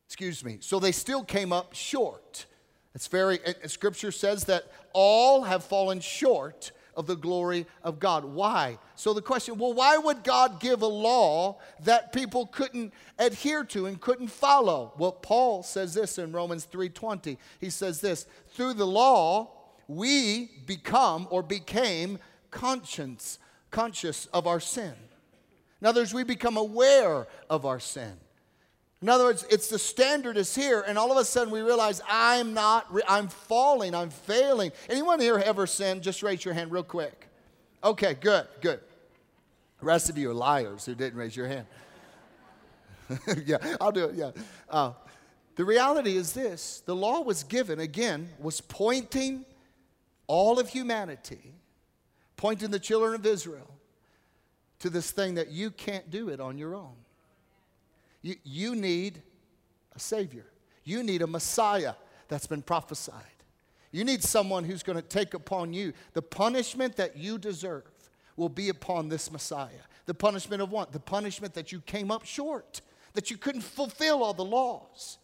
[0.09, 0.59] Excuse me.
[0.59, 2.47] So they still came up short.
[2.95, 8.25] It's very, scripture says that all have fallen short of the glory of God.
[8.25, 8.79] Why?
[8.97, 13.87] So the question, well, why would God give a law that people couldn't adhere to
[13.87, 14.93] and couldn't follow?
[14.99, 17.39] Well, Paul says this in Romans 3:20.
[17.61, 19.53] He says this, through the law
[19.89, 22.19] we become or became
[22.51, 23.39] conscience,
[23.71, 24.95] conscious of our sin.
[25.81, 28.19] In other words, we become aware of our sin.
[29.03, 32.03] In other words, it's the standard is here, and all of a sudden we realize
[32.07, 34.73] I'm not, I'm falling, I'm failing.
[34.91, 36.03] Anyone here ever sinned?
[36.03, 37.29] Just raise your hand real quick.
[37.83, 38.81] Okay, good, good.
[39.81, 41.67] The rest of you are liars who didn't raise your hand.
[43.47, 44.33] yeah, I'll do it, yeah.
[44.69, 44.93] Uh,
[45.57, 49.47] the reality is this the law was given, again, was pointing
[50.27, 51.55] all of humanity,
[52.37, 53.75] pointing the children of Israel
[54.81, 56.95] to this thing that you can't do it on your own.
[58.23, 59.23] You, you need
[59.95, 60.47] a Savior.
[60.85, 61.95] You need a Messiah
[62.29, 63.25] that's been prophesied.
[63.93, 67.91] You need someone who's going to take upon you the punishment that you deserve
[68.37, 69.69] will be upon this Messiah.
[70.07, 70.93] The punishment of what?
[70.93, 72.81] The punishment that you came up short,
[73.15, 75.19] that you couldn't fulfill all the laws.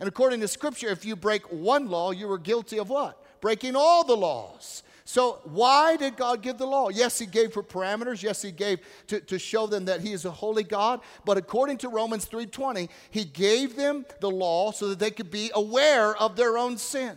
[0.00, 3.40] And according to Scripture, if you break one law, you were guilty of what?
[3.40, 4.82] Breaking all the laws.
[5.08, 6.90] So, why did God give the law?
[6.90, 8.22] Yes, He gave for parameters.
[8.22, 11.00] Yes, He gave to, to show them that He is a holy God.
[11.24, 15.50] But according to Romans 3:20, He gave them the law so that they could be
[15.54, 17.16] aware of their own sin.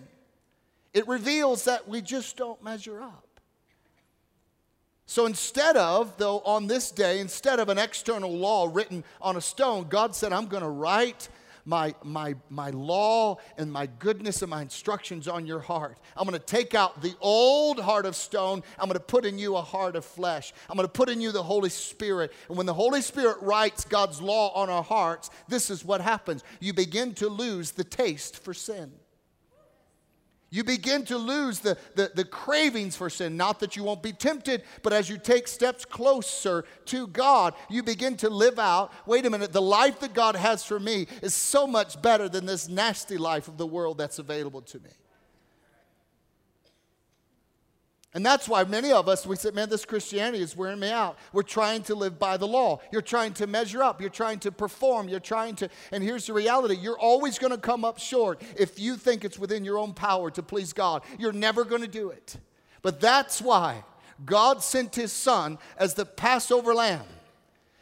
[0.94, 3.28] It reveals that we just don't measure up.
[5.06, 9.42] So instead of, though, on this day, instead of an external law written on a
[9.42, 11.28] stone, God said, I'm going to write
[11.66, 15.98] my, my, my law and my goodness and my instructions on your heart.
[16.16, 18.64] I'm going to take out the old heart of stone.
[18.78, 20.54] I'm going to put in you a heart of flesh.
[20.70, 22.32] I'm going to put in you the Holy Spirit.
[22.48, 26.44] And when the Holy Spirit writes God's law on our hearts, this is what happens.
[26.60, 28.92] You begin to lose the taste for sin.
[30.54, 33.38] You begin to lose the, the, the, cravings for sin.
[33.38, 37.84] Not that you won't be tempted, but as you take steps closer to God, you
[37.84, 41.34] begin to live out wait a minute, the life that God has for me is
[41.34, 44.90] so much better than this nasty life of the world that's available to me.
[48.14, 51.18] And that's why many of us, we say, man, this Christianity is wearing me out.
[51.32, 52.82] We're trying to live by the law.
[52.92, 54.02] You're trying to measure up.
[54.02, 55.08] You're trying to perform.
[55.08, 58.78] You're trying to, and here's the reality you're always going to come up short if
[58.78, 61.04] you think it's within your own power to please God.
[61.18, 62.36] You're never going to do it.
[62.82, 63.86] But that's why
[64.26, 67.06] God sent his son as the Passover lamb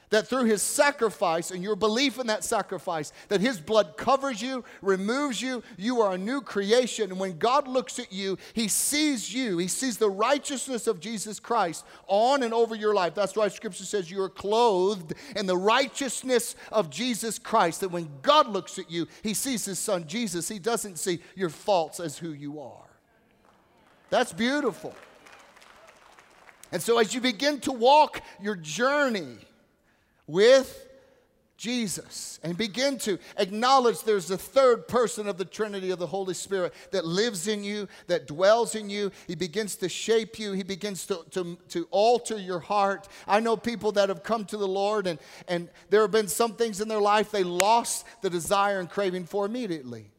[0.10, 4.64] that through his sacrifice and your belief in that sacrifice, that his blood covers you,
[4.82, 7.12] removes you, you are a new creation.
[7.12, 11.40] And when God looks at you, he sees you, he sees the righteousness of Jesus
[11.40, 13.14] Christ on and over your life.
[13.14, 17.82] That's why scripture says you are clothed in the righteousness of Jesus Christ.
[17.82, 20.50] That when God looks at you, he sees his son Jesus.
[20.50, 22.86] He doesn't see your faults as who you are.
[24.10, 24.96] That's beautiful.
[26.72, 29.38] And so, as you begin to walk your journey,
[30.30, 30.86] with
[31.58, 36.34] Jesus and begin to acknowledge there's a third person of the Trinity of the Holy
[36.34, 39.12] Spirit that lives in you, that dwells in you.
[39.28, 43.10] He begins to shape you, He begins to, to, to alter your heart.
[43.28, 46.54] I know people that have come to the Lord and, and there have been some
[46.54, 50.12] things in their life they lost the desire and craving for immediately.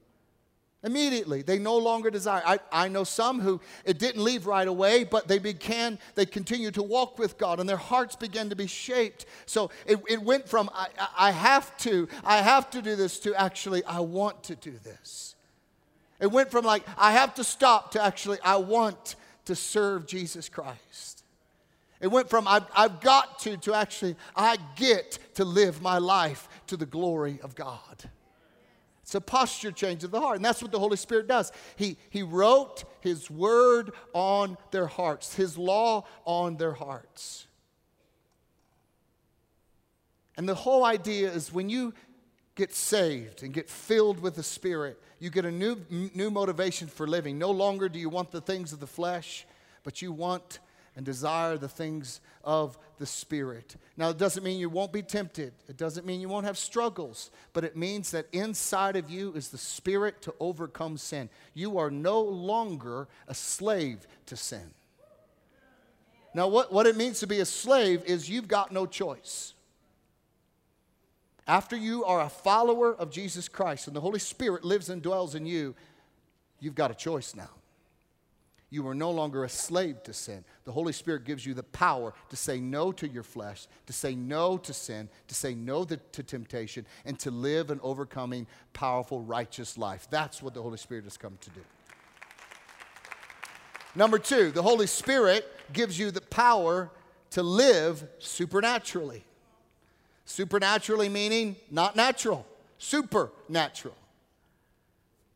[0.83, 2.43] Immediately, they no longer desire.
[2.47, 6.71] I, I know some who it didn't leave right away, but they began, they continue
[6.71, 9.27] to walk with God and their hearts began to be shaped.
[9.45, 10.89] So it, it went from I,
[11.19, 15.35] I have to, I have to do this to actually I want to do this.
[16.19, 19.17] It went from like I have to stop to actually I want
[19.47, 21.25] to serve Jesus Christ.
[22.01, 26.49] It went from I've, I've got to to actually I get to live my life
[26.69, 28.09] to the glory of God.
[29.11, 30.37] It's a posture change of the heart.
[30.37, 31.51] And that's what the Holy Spirit does.
[31.75, 37.49] He, he wrote His word on their hearts, His law on their hearts.
[40.37, 41.93] And the whole idea is when you
[42.55, 47.05] get saved and get filled with the Spirit, you get a new, new motivation for
[47.05, 47.37] living.
[47.37, 49.45] No longer do you want the things of the flesh,
[49.83, 50.61] but you want
[50.97, 53.77] and desire the things of the Spirit.
[53.97, 57.31] Now, it doesn't mean you won't be tempted, it doesn't mean you won't have struggles,
[57.53, 61.29] but it means that inside of you is the Spirit to overcome sin.
[61.55, 64.75] You are no longer a slave to sin.
[66.35, 69.55] Now, what, what it means to be a slave is you've got no choice.
[71.47, 75.35] After you are a follower of Jesus Christ and the Holy Spirit lives and dwells
[75.35, 75.75] in you,
[76.61, 77.51] you've got a choice now.
[78.73, 80.45] You are no longer a slave to sin.
[80.65, 84.15] The Holy Spirit gives you the power to say no to your flesh, to say
[84.15, 89.77] no to sin, to say no to, temptation, and to live an overcoming, powerful, righteous
[89.77, 90.07] life.
[90.09, 91.61] That's what the Holy Spirit has come to do.
[93.97, 96.91] Number two, the Holy Spirit gives you the power
[97.31, 99.25] to live supernaturally.
[100.27, 102.47] Supernaturally meaning not natural,
[102.79, 103.97] supernatural.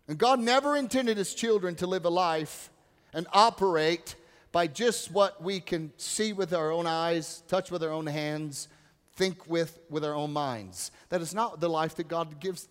[0.06, 2.70] And God never intended his children to live a life
[3.14, 4.16] and operate
[4.52, 8.68] by just what we can see with our own eyes, touch with our own hands,
[9.16, 10.90] think with with our own minds.
[11.08, 12.68] That is not the life that God gives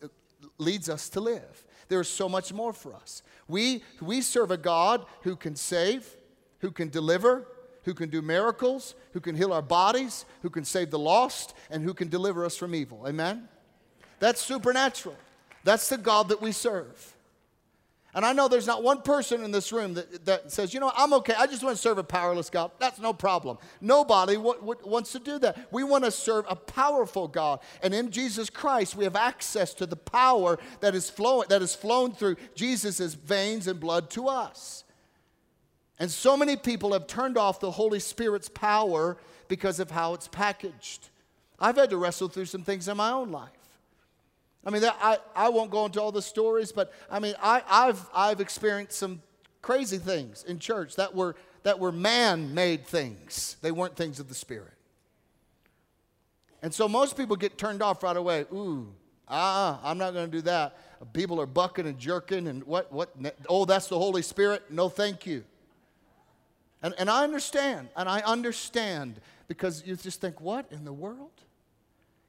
[0.58, 1.66] leads us to live.
[1.88, 3.24] There is so much more for us.
[3.48, 6.16] We we serve a God who can save,
[6.60, 7.48] who can deliver,
[7.84, 11.84] who can do miracles, who can heal our bodies, who can save the lost, and
[11.84, 13.06] who can deliver us from evil.
[13.08, 13.48] Amen?
[14.20, 15.18] That's supernatural.
[15.64, 17.16] That's the God that we serve.
[18.16, 20.92] And I know there's not one person in this room that, that says, you know,
[20.96, 21.34] I'm okay.
[21.36, 22.72] I just want to serve a powerless God.
[22.78, 23.58] That's no problem.
[23.82, 25.68] Nobody w- w- wants to do that.
[25.72, 27.60] We want to serve a powerful God.
[27.82, 31.74] And in Jesus Christ, we have access to the power that is flowing, that is
[31.74, 34.84] flown through Jesus' veins and blood to us.
[35.98, 40.28] And so many people have turned off the Holy Spirit's power because of how it's
[40.28, 41.10] packaged.
[41.60, 43.50] I've had to wrestle through some things in my own life.
[44.66, 48.10] I mean, I, I won't go into all the stories, but I mean, I, I've,
[48.14, 49.22] I've experienced some
[49.62, 54.30] crazy things in church that were, that were man made things, they weren't things of
[54.30, 54.74] the Spirit.
[56.62, 58.46] And so most people get turned off right away.
[58.54, 58.88] Ooh,
[59.28, 60.78] ah, I'm not going to do that.
[61.12, 63.14] People are bucking and jerking and what, what,
[63.50, 64.72] oh, that's the Holy Spirit.
[64.72, 65.44] No, thank you.
[66.82, 71.33] And, and I understand, and I understand because you just think, what in the world?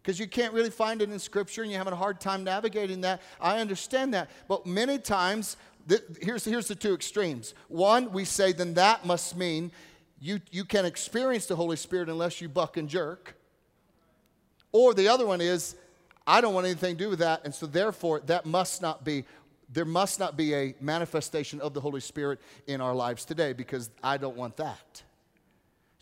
[0.04, 3.00] Because you can't really find it in Scripture and you're having a hard time navigating
[3.00, 3.22] that.
[3.40, 4.28] I understand that.
[4.48, 5.56] But many times,
[5.88, 7.54] th- here's, here's the two extremes.
[7.68, 9.72] One, we say, then that must mean
[10.20, 13.34] you, you can experience the Holy Spirit unless you buck and jerk.
[14.72, 15.74] Or the other one is,
[16.26, 19.24] I don't want anything to do with that, and so therefore that must not be
[19.72, 23.90] there must not be a manifestation of the Holy Spirit in our lives today because
[24.04, 25.02] I don't want that.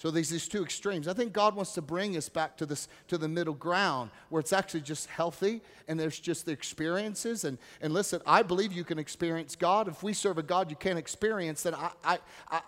[0.02, 1.06] So there's these two extremes.
[1.06, 4.40] I think God wants to bring us back to this to the middle ground where
[4.40, 7.44] it's actually just healthy and there's just the experiences.
[7.44, 9.86] And, and listen, I believe you can experience God.
[9.86, 12.18] If we serve a God you can't experience, then I, I,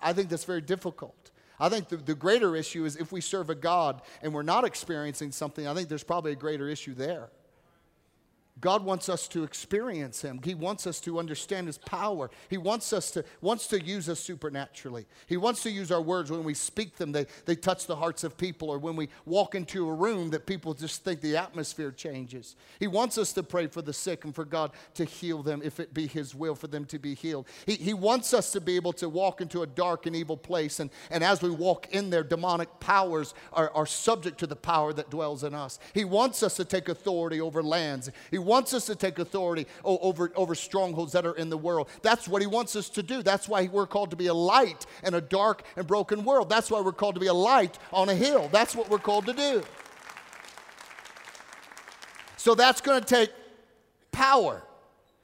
[0.00, 1.32] I think that's very difficult.
[1.58, 4.62] I think the, the greater issue is if we serve a God and we're not
[4.62, 7.30] experiencing something, I think there's probably a greater issue there.
[8.60, 10.40] God wants us to experience him.
[10.44, 12.30] He wants us to understand his power.
[12.48, 15.06] He wants us to wants to use us supernaturally.
[15.26, 18.22] He wants to use our words when we speak them, they, they touch the hearts
[18.22, 21.90] of people, or when we walk into a room that people just think the atmosphere
[21.90, 22.54] changes.
[22.78, 25.80] He wants us to pray for the sick and for God to heal them if
[25.80, 27.48] it be his will for them to be healed.
[27.66, 30.78] He, he wants us to be able to walk into a dark and evil place,
[30.78, 34.92] and, and as we walk in there, demonic powers are, are subject to the power
[34.92, 35.80] that dwells in us.
[35.92, 38.10] He wants us to take authority over lands.
[38.30, 41.88] He wants us to take authority over, over strongholds that are in the world.
[42.02, 43.22] That's what He wants us to do.
[43.22, 46.48] That's why we're called to be a light in a dark and broken world.
[46.48, 48.48] That's why we're called to be a light on a hill.
[48.52, 49.62] That's what we're called to do.
[52.36, 53.30] So that's going to take
[54.12, 54.62] power.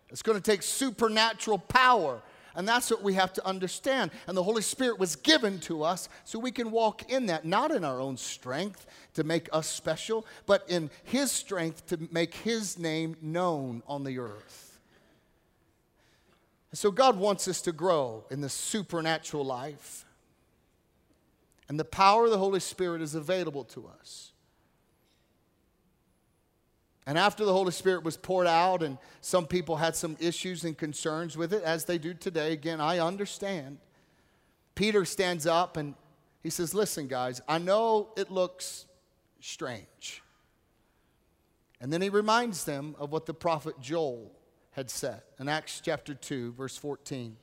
[0.08, 2.22] It's going to take supernatural power.
[2.54, 4.10] And that's what we have to understand.
[4.26, 7.70] And the Holy Spirit was given to us so we can walk in that, not
[7.70, 12.78] in our own strength to make us special, but in His strength to make His
[12.78, 14.78] name known on the earth.
[16.72, 20.04] So God wants us to grow in the supernatural life.
[21.68, 24.29] And the power of the Holy Spirit is available to us.
[27.10, 30.78] And after the Holy Spirit was poured out, and some people had some issues and
[30.78, 33.78] concerns with it, as they do today, again, I understand.
[34.76, 35.96] Peter stands up and
[36.44, 38.86] he says, Listen, guys, I know it looks
[39.40, 40.22] strange.
[41.80, 44.30] And then he reminds them of what the prophet Joel
[44.70, 47.36] had said in Acts chapter 2, verse 14.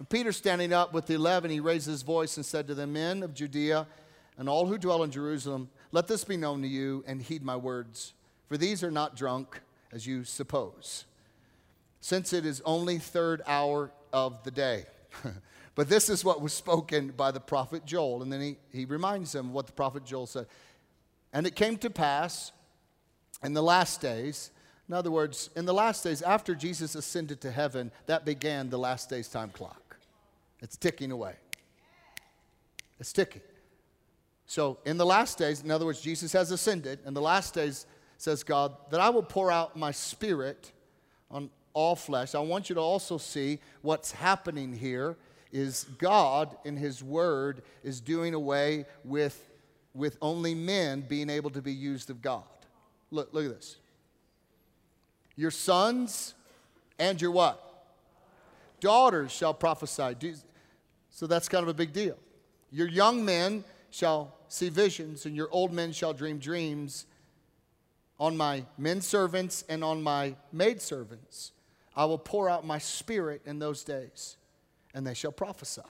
[0.00, 2.88] And Peter, standing up with the eleven, he raised his voice and said to the
[2.88, 3.86] men of Judea
[4.36, 7.54] and all who dwell in Jerusalem, Let this be known to you and heed my
[7.54, 8.14] words,
[8.48, 9.60] for these are not drunk
[9.92, 11.04] as you suppose,
[12.00, 14.86] since it is only third hour of the day.
[15.74, 18.22] but this is what was spoken by the prophet Joel.
[18.22, 20.46] And then he, he reminds them what the prophet Joel said.
[21.32, 22.52] And it came to pass
[23.42, 24.50] in the last days,
[24.88, 28.78] in other words, in the last days, after Jesus ascended to heaven, that began the
[28.78, 29.98] last days time clock.
[30.60, 31.34] It's ticking away.
[32.98, 33.42] It's ticking.
[34.46, 37.00] So, in the last days, in other words, Jesus has ascended.
[37.04, 37.84] In the last days,
[38.18, 40.72] says God, that I will pour out my spirit
[41.30, 42.34] on all flesh.
[42.34, 45.16] I want you to also see what's happening here
[45.50, 49.48] is God in his word is doing away with
[49.94, 52.44] with only men being able to be used of God.
[53.10, 53.76] Look, look at this.
[55.34, 56.34] Your sons
[56.98, 57.64] and your what?
[58.80, 60.14] Daughters shall prophesy.
[61.10, 62.16] So that's kind of a big deal.
[62.70, 67.06] Your young men shall see visions, and your old men shall dream dreams.
[68.18, 71.52] On my men servants and on my maid servants,
[71.94, 74.36] I will pour out my spirit in those days,
[74.94, 75.82] and they shall prophesy.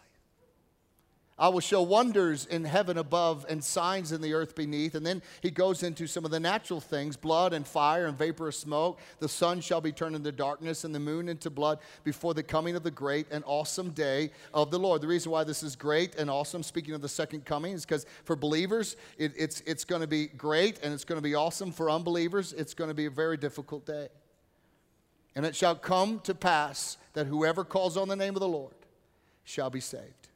[1.38, 4.96] I will show wonders in heaven above and signs in the earth beneath.
[4.96, 8.59] And then he goes into some of the natural things blood and fire and vaporous
[8.59, 8.98] smoke.
[9.20, 12.74] The sun shall be turned into darkness and the moon into blood before the coming
[12.74, 15.01] of the great and awesome day of the Lord.
[15.01, 18.05] The reason why this is great and awesome, speaking of the second coming, is because
[18.24, 21.70] for believers, it, it's, it's going to be great and it's going to be awesome.
[21.70, 24.09] For unbelievers, it's going to be a very difficult day.
[25.37, 28.74] And it shall come to pass that whoever calls on the name of the Lord
[29.44, 30.27] shall be saved.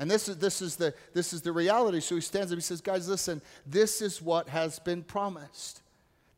[0.00, 2.00] And this is, this, is the, this is the reality.
[2.00, 5.82] So he stands up, he says, Guys, listen, this is what has been promised.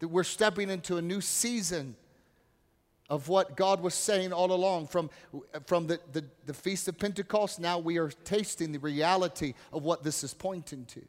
[0.00, 1.94] That we're stepping into a new season
[3.08, 4.88] of what God was saying all along.
[4.88, 5.10] From,
[5.66, 10.02] from the, the, the Feast of Pentecost, now we are tasting the reality of what
[10.02, 11.02] this is pointing to.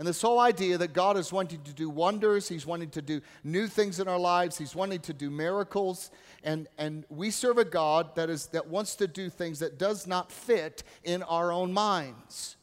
[0.00, 3.20] And this whole idea that God is wanting to do wonders, He's wanting to do
[3.44, 6.10] new things in our lives, He's wanting to do miracles.
[6.42, 10.06] And, and we serve a God that, is, that wants to do things that does
[10.06, 12.56] not fit in our own minds.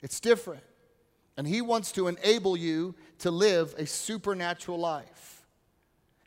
[0.00, 0.64] It's different.
[1.36, 5.46] And He wants to enable you to live a supernatural life.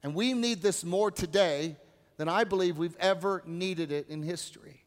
[0.01, 1.75] And we need this more today
[2.15, 4.85] than I believe we've ever needed it in history.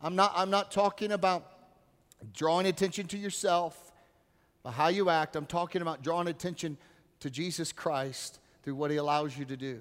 [0.00, 1.44] I'm not, I'm not talking about
[2.32, 3.87] drawing attention to yourself
[4.64, 5.36] how you act.
[5.36, 6.76] I'm talking about drawing attention
[7.20, 9.80] to Jesus Christ through what he allows you to do.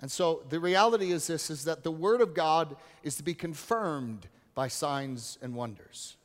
[0.00, 3.34] And so the reality is this is that the word of God is to be
[3.34, 6.16] confirmed by signs and wonders.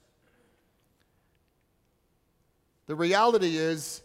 [2.87, 4.01] The reality is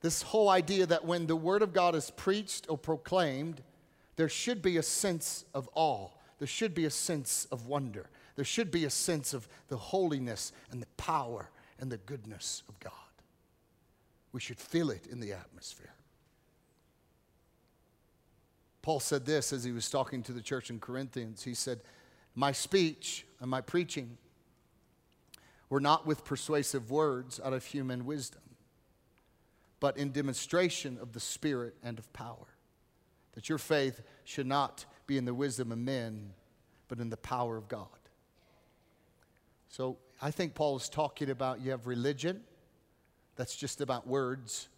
[0.00, 3.62] this whole idea that when the Word of God is preached or proclaimed,
[4.16, 6.08] there should be a sense of awe.
[6.38, 8.10] There should be a sense of wonder.
[8.36, 12.78] There should be a sense of the holiness and the power and the goodness of
[12.80, 12.92] God.
[14.32, 15.94] We should feel it in the atmosphere.
[18.82, 21.42] Paul said this as he was talking to the church in Corinthians.
[21.42, 21.80] He said,
[22.34, 24.18] My speech and my preaching
[25.70, 28.42] were not with persuasive words out of human wisdom,
[29.80, 32.46] but in demonstration of the Spirit and of power.
[33.32, 36.34] That your faith should not be in the wisdom of men,
[36.88, 37.88] but in the power of God.
[39.76, 42.42] So I think Paul is talking about you have religion,
[43.34, 44.68] that's just about words.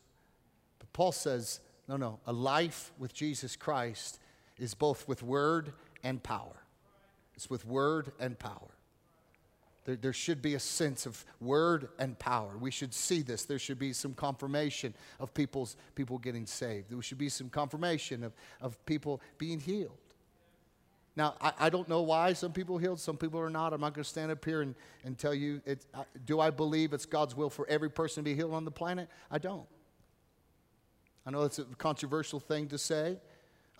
[0.78, 4.18] But Paul says, no, no, a life with Jesus Christ
[4.56, 6.62] is both with word and power.
[7.34, 8.70] It's with word and power.
[9.84, 12.56] There, there should be a sense of word and power.
[12.56, 13.44] We should see this.
[13.44, 16.88] There should be some confirmation of people's, people getting saved.
[16.88, 18.32] There should be some confirmation of,
[18.62, 19.98] of people being healed.
[21.16, 23.72] Now, I, I don't know why some people are healed, some people are not.
[23.72, 26.50] I'm not going to stand up here and, and tell you, it, I, do I
[26.50, 29.08] believe it's God's will for every person to be healed on the planet?
[29.30, 29.66] I don't.
[31.26, 33.18] I know that's a controversial thing to say,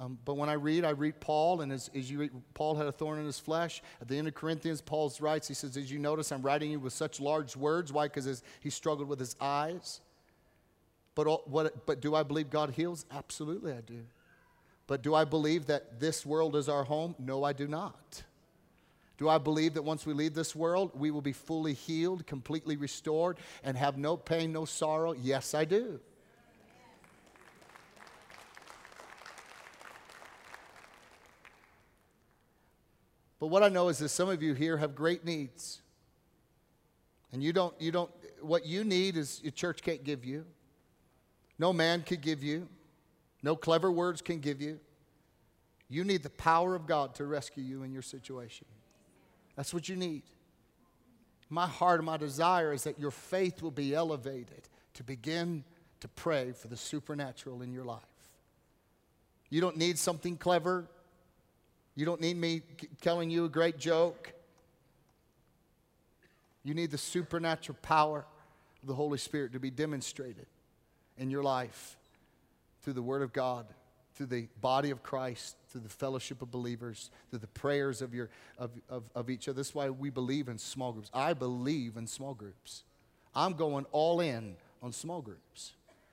[0.00, 2.86] um, but when I read, I read Paul, and as, as you read, Paul had
[2.86, 3.82] a thorn in his flesh.
[4.00, 6.80] At the end of Corinthians, Paul writes, he says, As you notice, I'm writing you
[6.80, 7.92] with such large words.
[7.92, 8.08] Why?
[8.08, 10.00] Because he struggled with his eyes.
[11.14, 13.06] But, all, what, but do I believe God heals?
[13.10, 14.04] Absolutely, I do.
[14.86, 17.14] But do I believe that this world is our home?
[17.18, 18.22] No, I do not.
[19.18, 22.76] Do I believe that once we leave this world, we will be fully healed, completely
[22.76, 25.12] restored, and have no pain, no sorrow?
[25.12, 26.00] Yes, I do.
[33.38, 35.80] But what I know is that some of you here have great needs.
[37.32, 38.10] And you don't, you don't,
[38.40, 40.44] what you need is your church can't give you.
[41.58, 42.68] No man can give you.
[43.46, 44.80] No clever words can give you.
[45.88, 48.66] You need the power of God to rescue you in your situation.
[49.54, 50.24] That's what you need.
[51.48, 55.62] My heart and my desire is that your faith will be elevated to begin
[56.00, 58.00] to pray for the supernatural in your life.
[59.48, 60.88] You don't need something clever.
[61.94, 62.62] You don't need me
[63.00, 64.32] telling you a great joke.
[66.64, 68.26] You need the supernatural power
[68.82, 70.46] of the Holy Spirit to be demonstrated
[71.16, 71.96] in your life
[72.86, 73.66] through the Word of God,
[74.14, 78.30] through the body of Christ, through the fellowship of believers, through the prayers of, your,
[78.58, 79.56] of, of, of each other.
[79.56, 81.10] That's why we believe in small groups.
[81.12, 82.84] I believe in small groups.
[83.34, 85.72] I'm going all in on small groups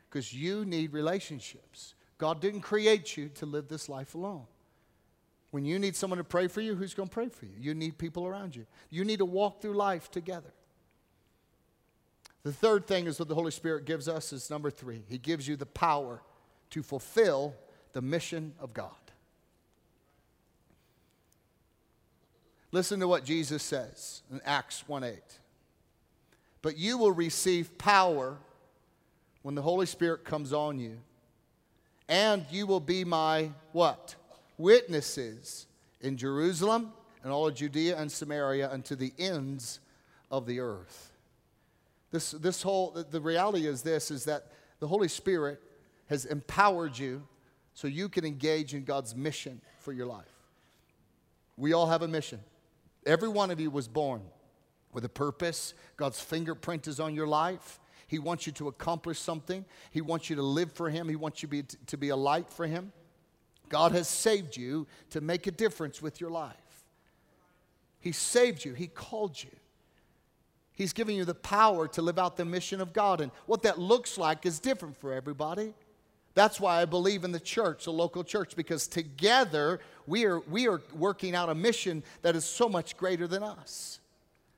[0.09, 1.93] because you need relationships.
[2.17, 4.47] God didn't create you to live this life alone.
[5.51, 7.53] When you need someone to pray for you, who's going to pray for you?
[7.59, 8.65] You need people around you.
[8.89, 10.53] You need to walk through life together.
[12.41, 15.03] The third thing is what the Holy Spirit gives us is number three.
[15.07, 16.23] He gives you the power
[16.73, 17.55] to fulfill
[17.93, 18.89] the mission of God.
[22.71, 25.19] Listen to what Jesus says in Acts 1 8.
[26.61, 28.37] But you will receive power
[29.43, 30.97] when the Holy Spirit comes on you,
[32.09, 34.15] and you will be my what?
[34.57, 35.67] witnesses
[36.01, 36.93] in Jerusalem
[37.23, 39.79] and all of Judea and Samaria unto the ends
[40.31, 41.11] of the earth.
[42.11, 44.47] This, this whole, the reality is this, is that
[44.79, 45.61] the Holy Spirit
[46.13, 47.23] has empowered you
[47.73, 50.25] so you can engage in God's mission for your life.
[51.57, 52.39] We all have a mission.
[53.05, 54.21] Every one of you was born
[54.93, 55.73] with a purpose.
[55.97, 57.79] God's fingerprint is on your life.
[58.07, 59.65] He wants you to accomplish something.
[59.91, 61.09] He wants you to live for Him.
[61.09, 62.91] He wants you to be, to be a light for Him.
[63.69, 66.55] God has saved you to make a difference with your life.
[67.99, 69.49] He saved you, He called you.
[70.75, 73.21] He's giving you the power to live out the mission of God.
[73.21, 75.73] And what that looks like is different for everybody.
[76.35, 80.67] That's why I believe in the church, the local church, because together we are, we
[80.67, 83.99] are working out a mission that is so much greater than us.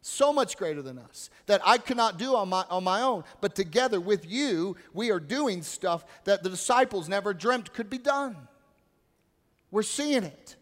[0.02, 3.24] So much greater than us that I cannot do on my, on my own.
[3.42, 7.98] But together with you, we are doing stuff that the disciples never dreamt could be
[7.98, 8.38] done.
[9.72, 10.56] We're seeing it.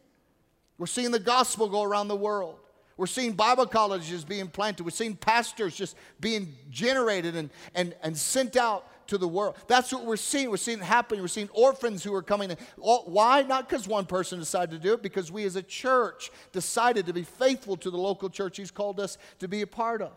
[0.78, 2.58] We're seeing the gospel go around the world.
[2.96, 4.84] We're seeing Bible colleges being planted.
[4.84, 9.56] We're seeing pastors just being generated and, and, and sent out to the world.
[9.68, 10.50] That's what we're seeing.
[10.50, 11.22] We're seeing it happening.
[11.22, 12.58] We're seeing orphans who are coming in.
[12.78, 13.44] Why?
[13.44, 17.14] Not because one person decided to do it, because we as a church decided to
[17.14, 20.12] be faithful to the local church He's called us to be a part of.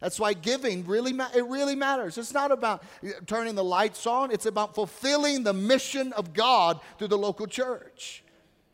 [0.00, 2.18] That's why giving really ma- it really matters.
[2.18, 2.84] It's not about
[3.26, 4.30] turning the lights on.
[4.30, 8.22] It's about fulfilling the mission of God through the local church.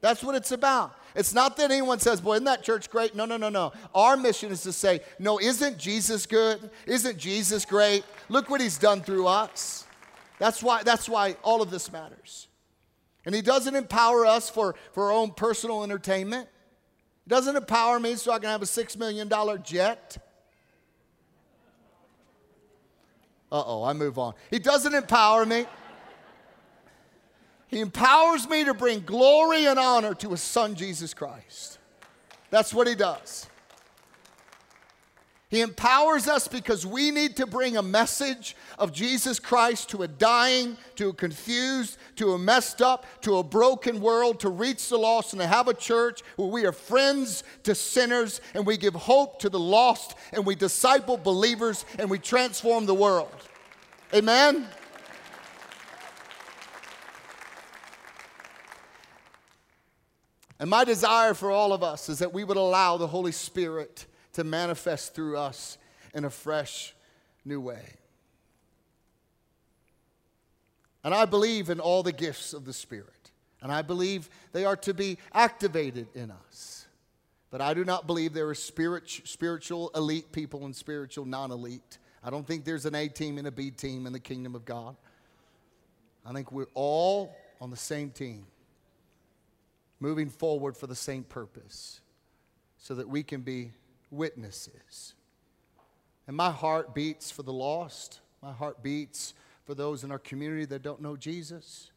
[0.04, 0.94] That's what it's about.
[1.14, 3.14] It's not that anyone says, Boy, isn't that church great?
[3.14, 3.72] No, no, no, no.
[3.94, 6.68] Our mission is to say, No, isn't Jesus good?
[6.84, 8.04] Isn't Jesus great?
[8.28, 9.86] Look what he's done through us.
[10.38, 12.48] That's why, that's why all of this matters.
[13.24, 16.50] And He doesn't empower us for, for our own personal entertainment.
[17.24, 19.32] He doesn't empower me so I can have a $6 million
[19.62, 20.18] jet.
[23.50, 24.34] Uh oh, I move on.
[24.50, 25.64] He doesn't empower me.
[27.74, 31.78] He empowers me to bring glory and honor to His Son, Jesus Christ.
[32.50, 33.48] That's what He does.
[35.48, 40.08] He empowers us because we need to bring a message of Jesus Christ to a
[40.08, 44.96] dying, to a confused, to a messed up, to a broken world, to reach the
[44.96, 48.94] lost and to have a church where we are friends to sinners and we give
[48.94, 53.34] hope to the lost and we disciple believers and we transform the world.
[54.14, 54.68] Amen?
[60.64, 64.06] And my desire for all of us is that we would allow the Holy Spirit
[64.32, 65.76] to manifest through us
[66.14, 66.94] in a fresh,
[67.44, 67.82] new way.
[71.04, 74.76] And I believe in all the gifts of the Spirit, and I believe they are
[74.76, 76.86] to be activated in us.
[77.50, 81.98] But I do not believe there are spirit, spiritual elite people and spiritual non elite.
[82.22, 84.64] I don't think there's an A team and a B team in the kingdom of
[84.64, 84.96] God.
[86.24, 88.46] I think we're all on the same team,
[90.00, 92.00] moving forward for the same purpose,
[92.78, 93.72] so that we can be
[94.10, 95.14] witnesses.
[96.26, 98.20] And my heart beats for the lost.
[98.42, 99.34] My heart beats
[99.64, 101.90] for those in our community that don't know Jesus.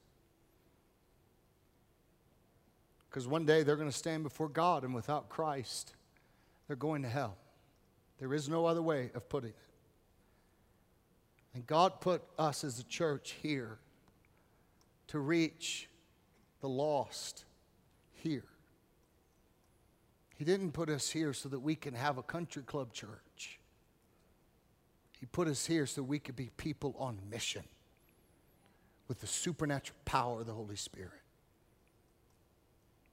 [3.09, 5.93] Because one day they're going to stand before God, and without Christ,
[6.67, 7.35] they're going to hell.
[8.19, 9.55] There is no other way of putting it.
[11.53, 13.79] And God put us as a church here
[15.07, 15.89] to reach
[16.61, 17.45] the lost
[18.17, 18.45] here.
[20.35, 23.59] He didn't put us here so that we can have a country club church.
[25.19, 27.63] He put us here so we could be people on mission
[29.07, 31.11] with the supernatural power of the Holy Spirit.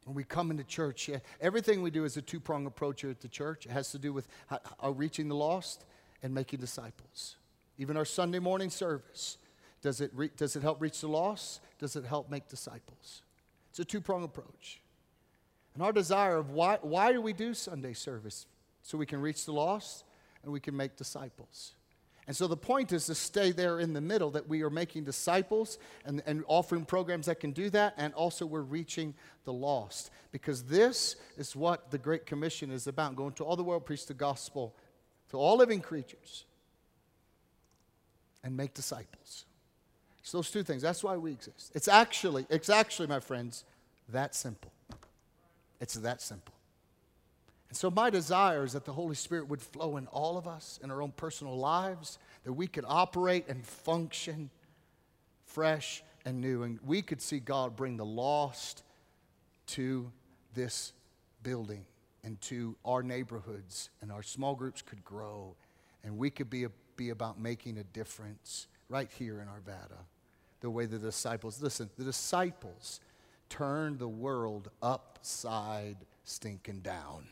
[0.05, 1.09] When we come into church,
[1.41, 3.65] everything we do is a two pronged approach here at the church.
[3.65, 4.29] It has to do with
[4.81, 5.87] our reaching the lost
[6.23, 7.37] and making disciples.
[7.79, 9.39] Even our Sunday morning service.
[9.81, 11.61] Does it, re- does it help reach the lost?
[11.79, 13.23] Does it help make disciples?
[13.71, 14.81] It's a two pronged approach.
[15.75, 18.47] And our desire of why, why do we do Sunday service?
[18.83, 20.05] So we can reach the lost
[20.43, 21.73] and we can make disciples.
[22.27, 25.05] And so the point is to stay there in the middle that we are making
[25.05, 29.15] disciples and, and offering programs that can do that, and also we're reaching
[29.45, 30.11] the lost.
[30.33, 34.07] Because this is what the Great Commission is about going to all the world, preach
[34.07, 34.75] the gospel
[35.31, 36.45] to all living creatures,
[38.43, 39.45] and make disciples.
[40.21, 40.81] It's those two things.
[40.81, 41.73] That's why we exist.
[41.75, 43.65] It's actually, it's actually, my friends,
[44.09, 44.73] that simple.
[45.81, 46.55] It's that simple.
[47.69, 50.79] And so, my desire is that the Holy Spirit would flow in all of us
[50.83, 54.51] in our own personal lives, that we could operate and function
[55.45, 56.63] fresh and new.
[56.63, 58.83] And we could see God bring the lost
[59.69, 60.11] to
[60.55, 60.93] this
[61.43, 61.85] building
[62.23, 65.55] and to our neighborhoods, and our small groups could grow,
[66.03, 69.99] and we could be, a, be about making a difference right here in Arvada.
[70.61, 73.01] The way the disciples, listen, the disciples
[73.55, 77.25] turned the world upside stinking down.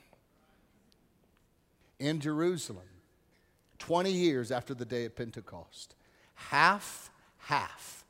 [1.99, 2.87] In Jerusalem,
[3.81, 5.97] 20 years after the day of Pentecost,
[6.35, 8.05] half, half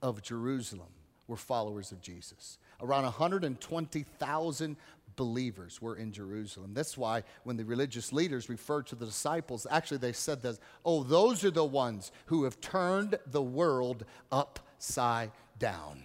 [0.00, 0.88] of Jerusalem
[1.26, 2.56] were followers of Jesus.
[2.80, 4.76] Around 120,000
[5.16, 6.72] believers were in Jerusalem.
[6.72, 11.02] That's why when the religious leaders referred to the disciples, actually they said that, oh,
[11.02, 16.04] those are the ones who have turned the world upside down.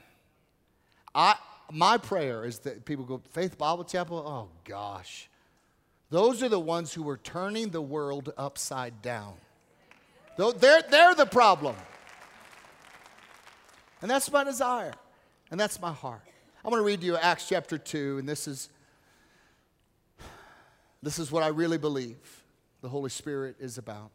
[1.15, 1.35] I,
[1.71, 4.17] my prayer is that people go, Faith Bible Chapel?
[4.17, 5.29] Oh, gosh.
[6.09, 9.33] Those are the ones who are turning the world upside down.
[10.37, 11.75] They're, they're the problem.
[14.01, 14.93] And that's my desire.
[15.49, 16.21] And that's my heart.
[16.63, 18.69] I'm going to read you Acts chapter 2, and this is,
[21.01, 22.43] this is what I really believe
[22.81, 24.11] the Holy Spirit is about.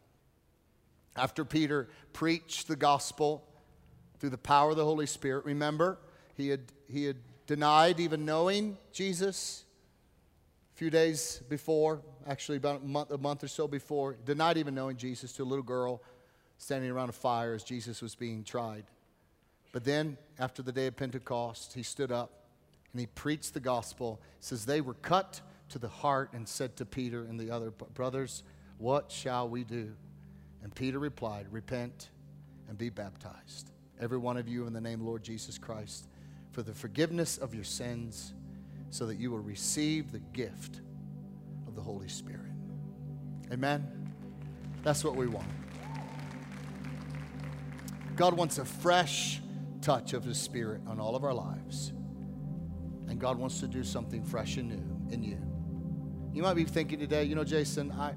[1.15, 3.43] After Peter preached the gospel
[4.19, 5.97] through the power of the Holy Spirit, remember,
[6.35, 7.17] he had, he had
[7.49, 9.65] denied even knowing Jesus
[10.71, 14.75] a few days before, actually about a month, a month or so before, denied even
[14.75, 15.99] knowing Jesus to a little girl
[16.59, 18.83] standing around a fire as Jesus was being tried.
[19.71, 22.43] But then, after the day of Pentecost, he stood up
[22.93, 24.21] and he preached the gospel.
[24.37, 27.71] It says, They were cut to the heart and said to Peter and the other
[27.71, 28.43] brothers,
[28.77, 29.93] What shall we do?
[30.61, 32.11] And Peter replied, Repent
[32.67, 36.05] and be baptized, every one of you in the name of Lord Jesus Christ
[36.59, 38.33] for the forgiveness of your sins
[38.89, 40.81] so that you will receive the gift
[41.65, 42.51] of the Holy Spirit.
[43.49, 44.11] Amen?
[44.83, 45.47] That's what we want.
[48.17, 49.39] God wants a fresh
[49.81, 51.93] touch of His Spirit on all of our lives.
[53.07, 55.37] And God wants to do something fresh and new in you.
[56.33, 58.15] You might be thinking today, you know, Jason, I,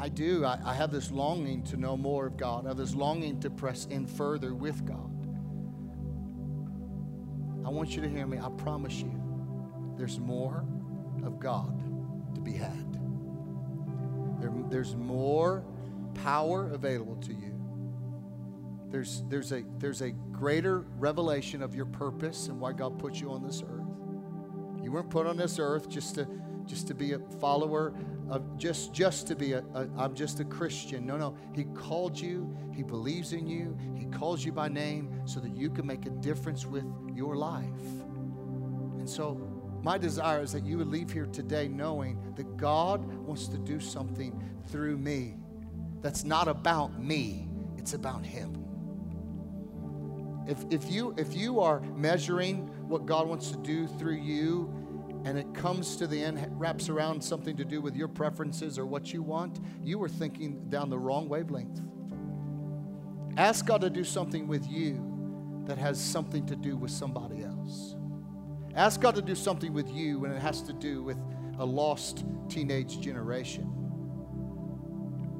[0.00, 0.44] I do.
[0.44, 2.64] I, I have this longing to know more of God.
[2.64, 5.11] I have this longing to press in further with God.
[7.72, 8.38] Want you to hear me.
[8.38, 9.12] I promise you,
[9.96, 10.64] there's more
[11.24, 11.82] of God
[12.34, 12.92] to be had.
[14.40, 15.64] There, there's more
[16.14, 17.58] power available to you.
[18.88, 23.32] There's, there's, a, there's a greater revelation of your purpose and why God put you
[23.32, 23.88] on this earth.
[24.84, 26.28] You weren't put on this earth just to,
[26.66, 27.94] just to be a follower
[28.30, 31.06] of just, just to be a, a I'm just a Christian.
[31.06, 31.36] No, no.
[31.54, 32.56] He called you.
[32.74, 33.76] He believes in you.
[33.96, 36.84] He calls you by name so that you can make a difference with
[37.14, 37.66] your life.
[38.98, 39.34] And so
[39.82, 43.80] my desire is that you would leave here today knowing that God wants to do
[43.80, 45.34] something through me
[46.02, 47.48] that's not about me,
[47.78, 48.58] it's about Him.
[50.46, 54.72] If, if, you, if you are measuring what God wants to do through you,
[55.24, 58.86] and it comes to the end, wraps around something to do with your preferences or
[58.86, 61.80] what you want, you are thinking down the wrong wavelength.
[63.36, 67.94] Ask God to do something with you that has something to do with somebody else.
[68.74, 71.18] Ask God to do something with you when it has to do with
[71.58, 73.70] a lost teenage generation.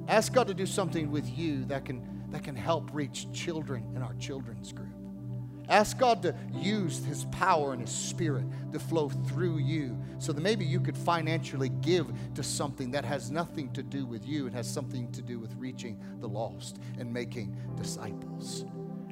[0.09, 4.03] Ask God to do something with you that can, that can help reach children in
[4.03, 4.92] our children's group.
[5.69, 10.41] Ask God to use His power and His Spirit to flow through you so that
[10.41, 14.47] maybe you could financially give to something that has nothing to do with you.
[14.47, 18.65] It has something to do with reaching the lost and making disciples.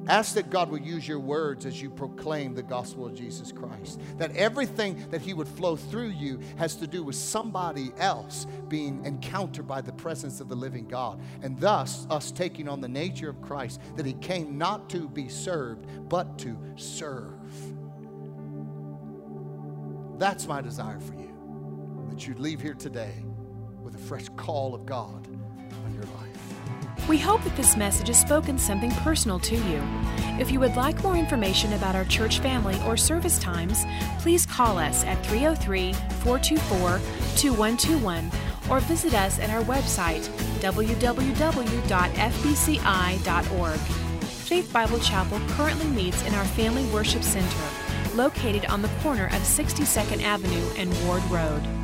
[0.07, 4.01] Ask that God will use your words as you proclaim the gospel of Jesus Christ.
[4.17, 9.05] That everything that He would flow through you has to do with somebody else being
[9.05, 11.21] encountered by the presence of the living God.
[11.43, 15.29] And thus, us taking on the nature of Christ, that He came not to be
[15.29, 17.39] served, but to serve.
[20.17, 22.07] That's my desire for you.
[22.09, 23.23] That you'd leave here today
[23.81, 25.27] with a fresh call of God.
[27.07, 29.81] We hope that this message has spoken something personal to you.
[30.39, 33.83] If you would like more information about our church family or service times,
[34.19, 36.99] please call us at 303 424
[37.35, 38.31] 2121
[38.69, 40.27] or visit us at our website
[40.61, 40.99] www.fbci.org.
[44.51, 49.41] Faith Bible Chapel currently meets in our Family Worship Center, located on the corner of
[49.41, 51.80] 62nd Avenue and Ward Road.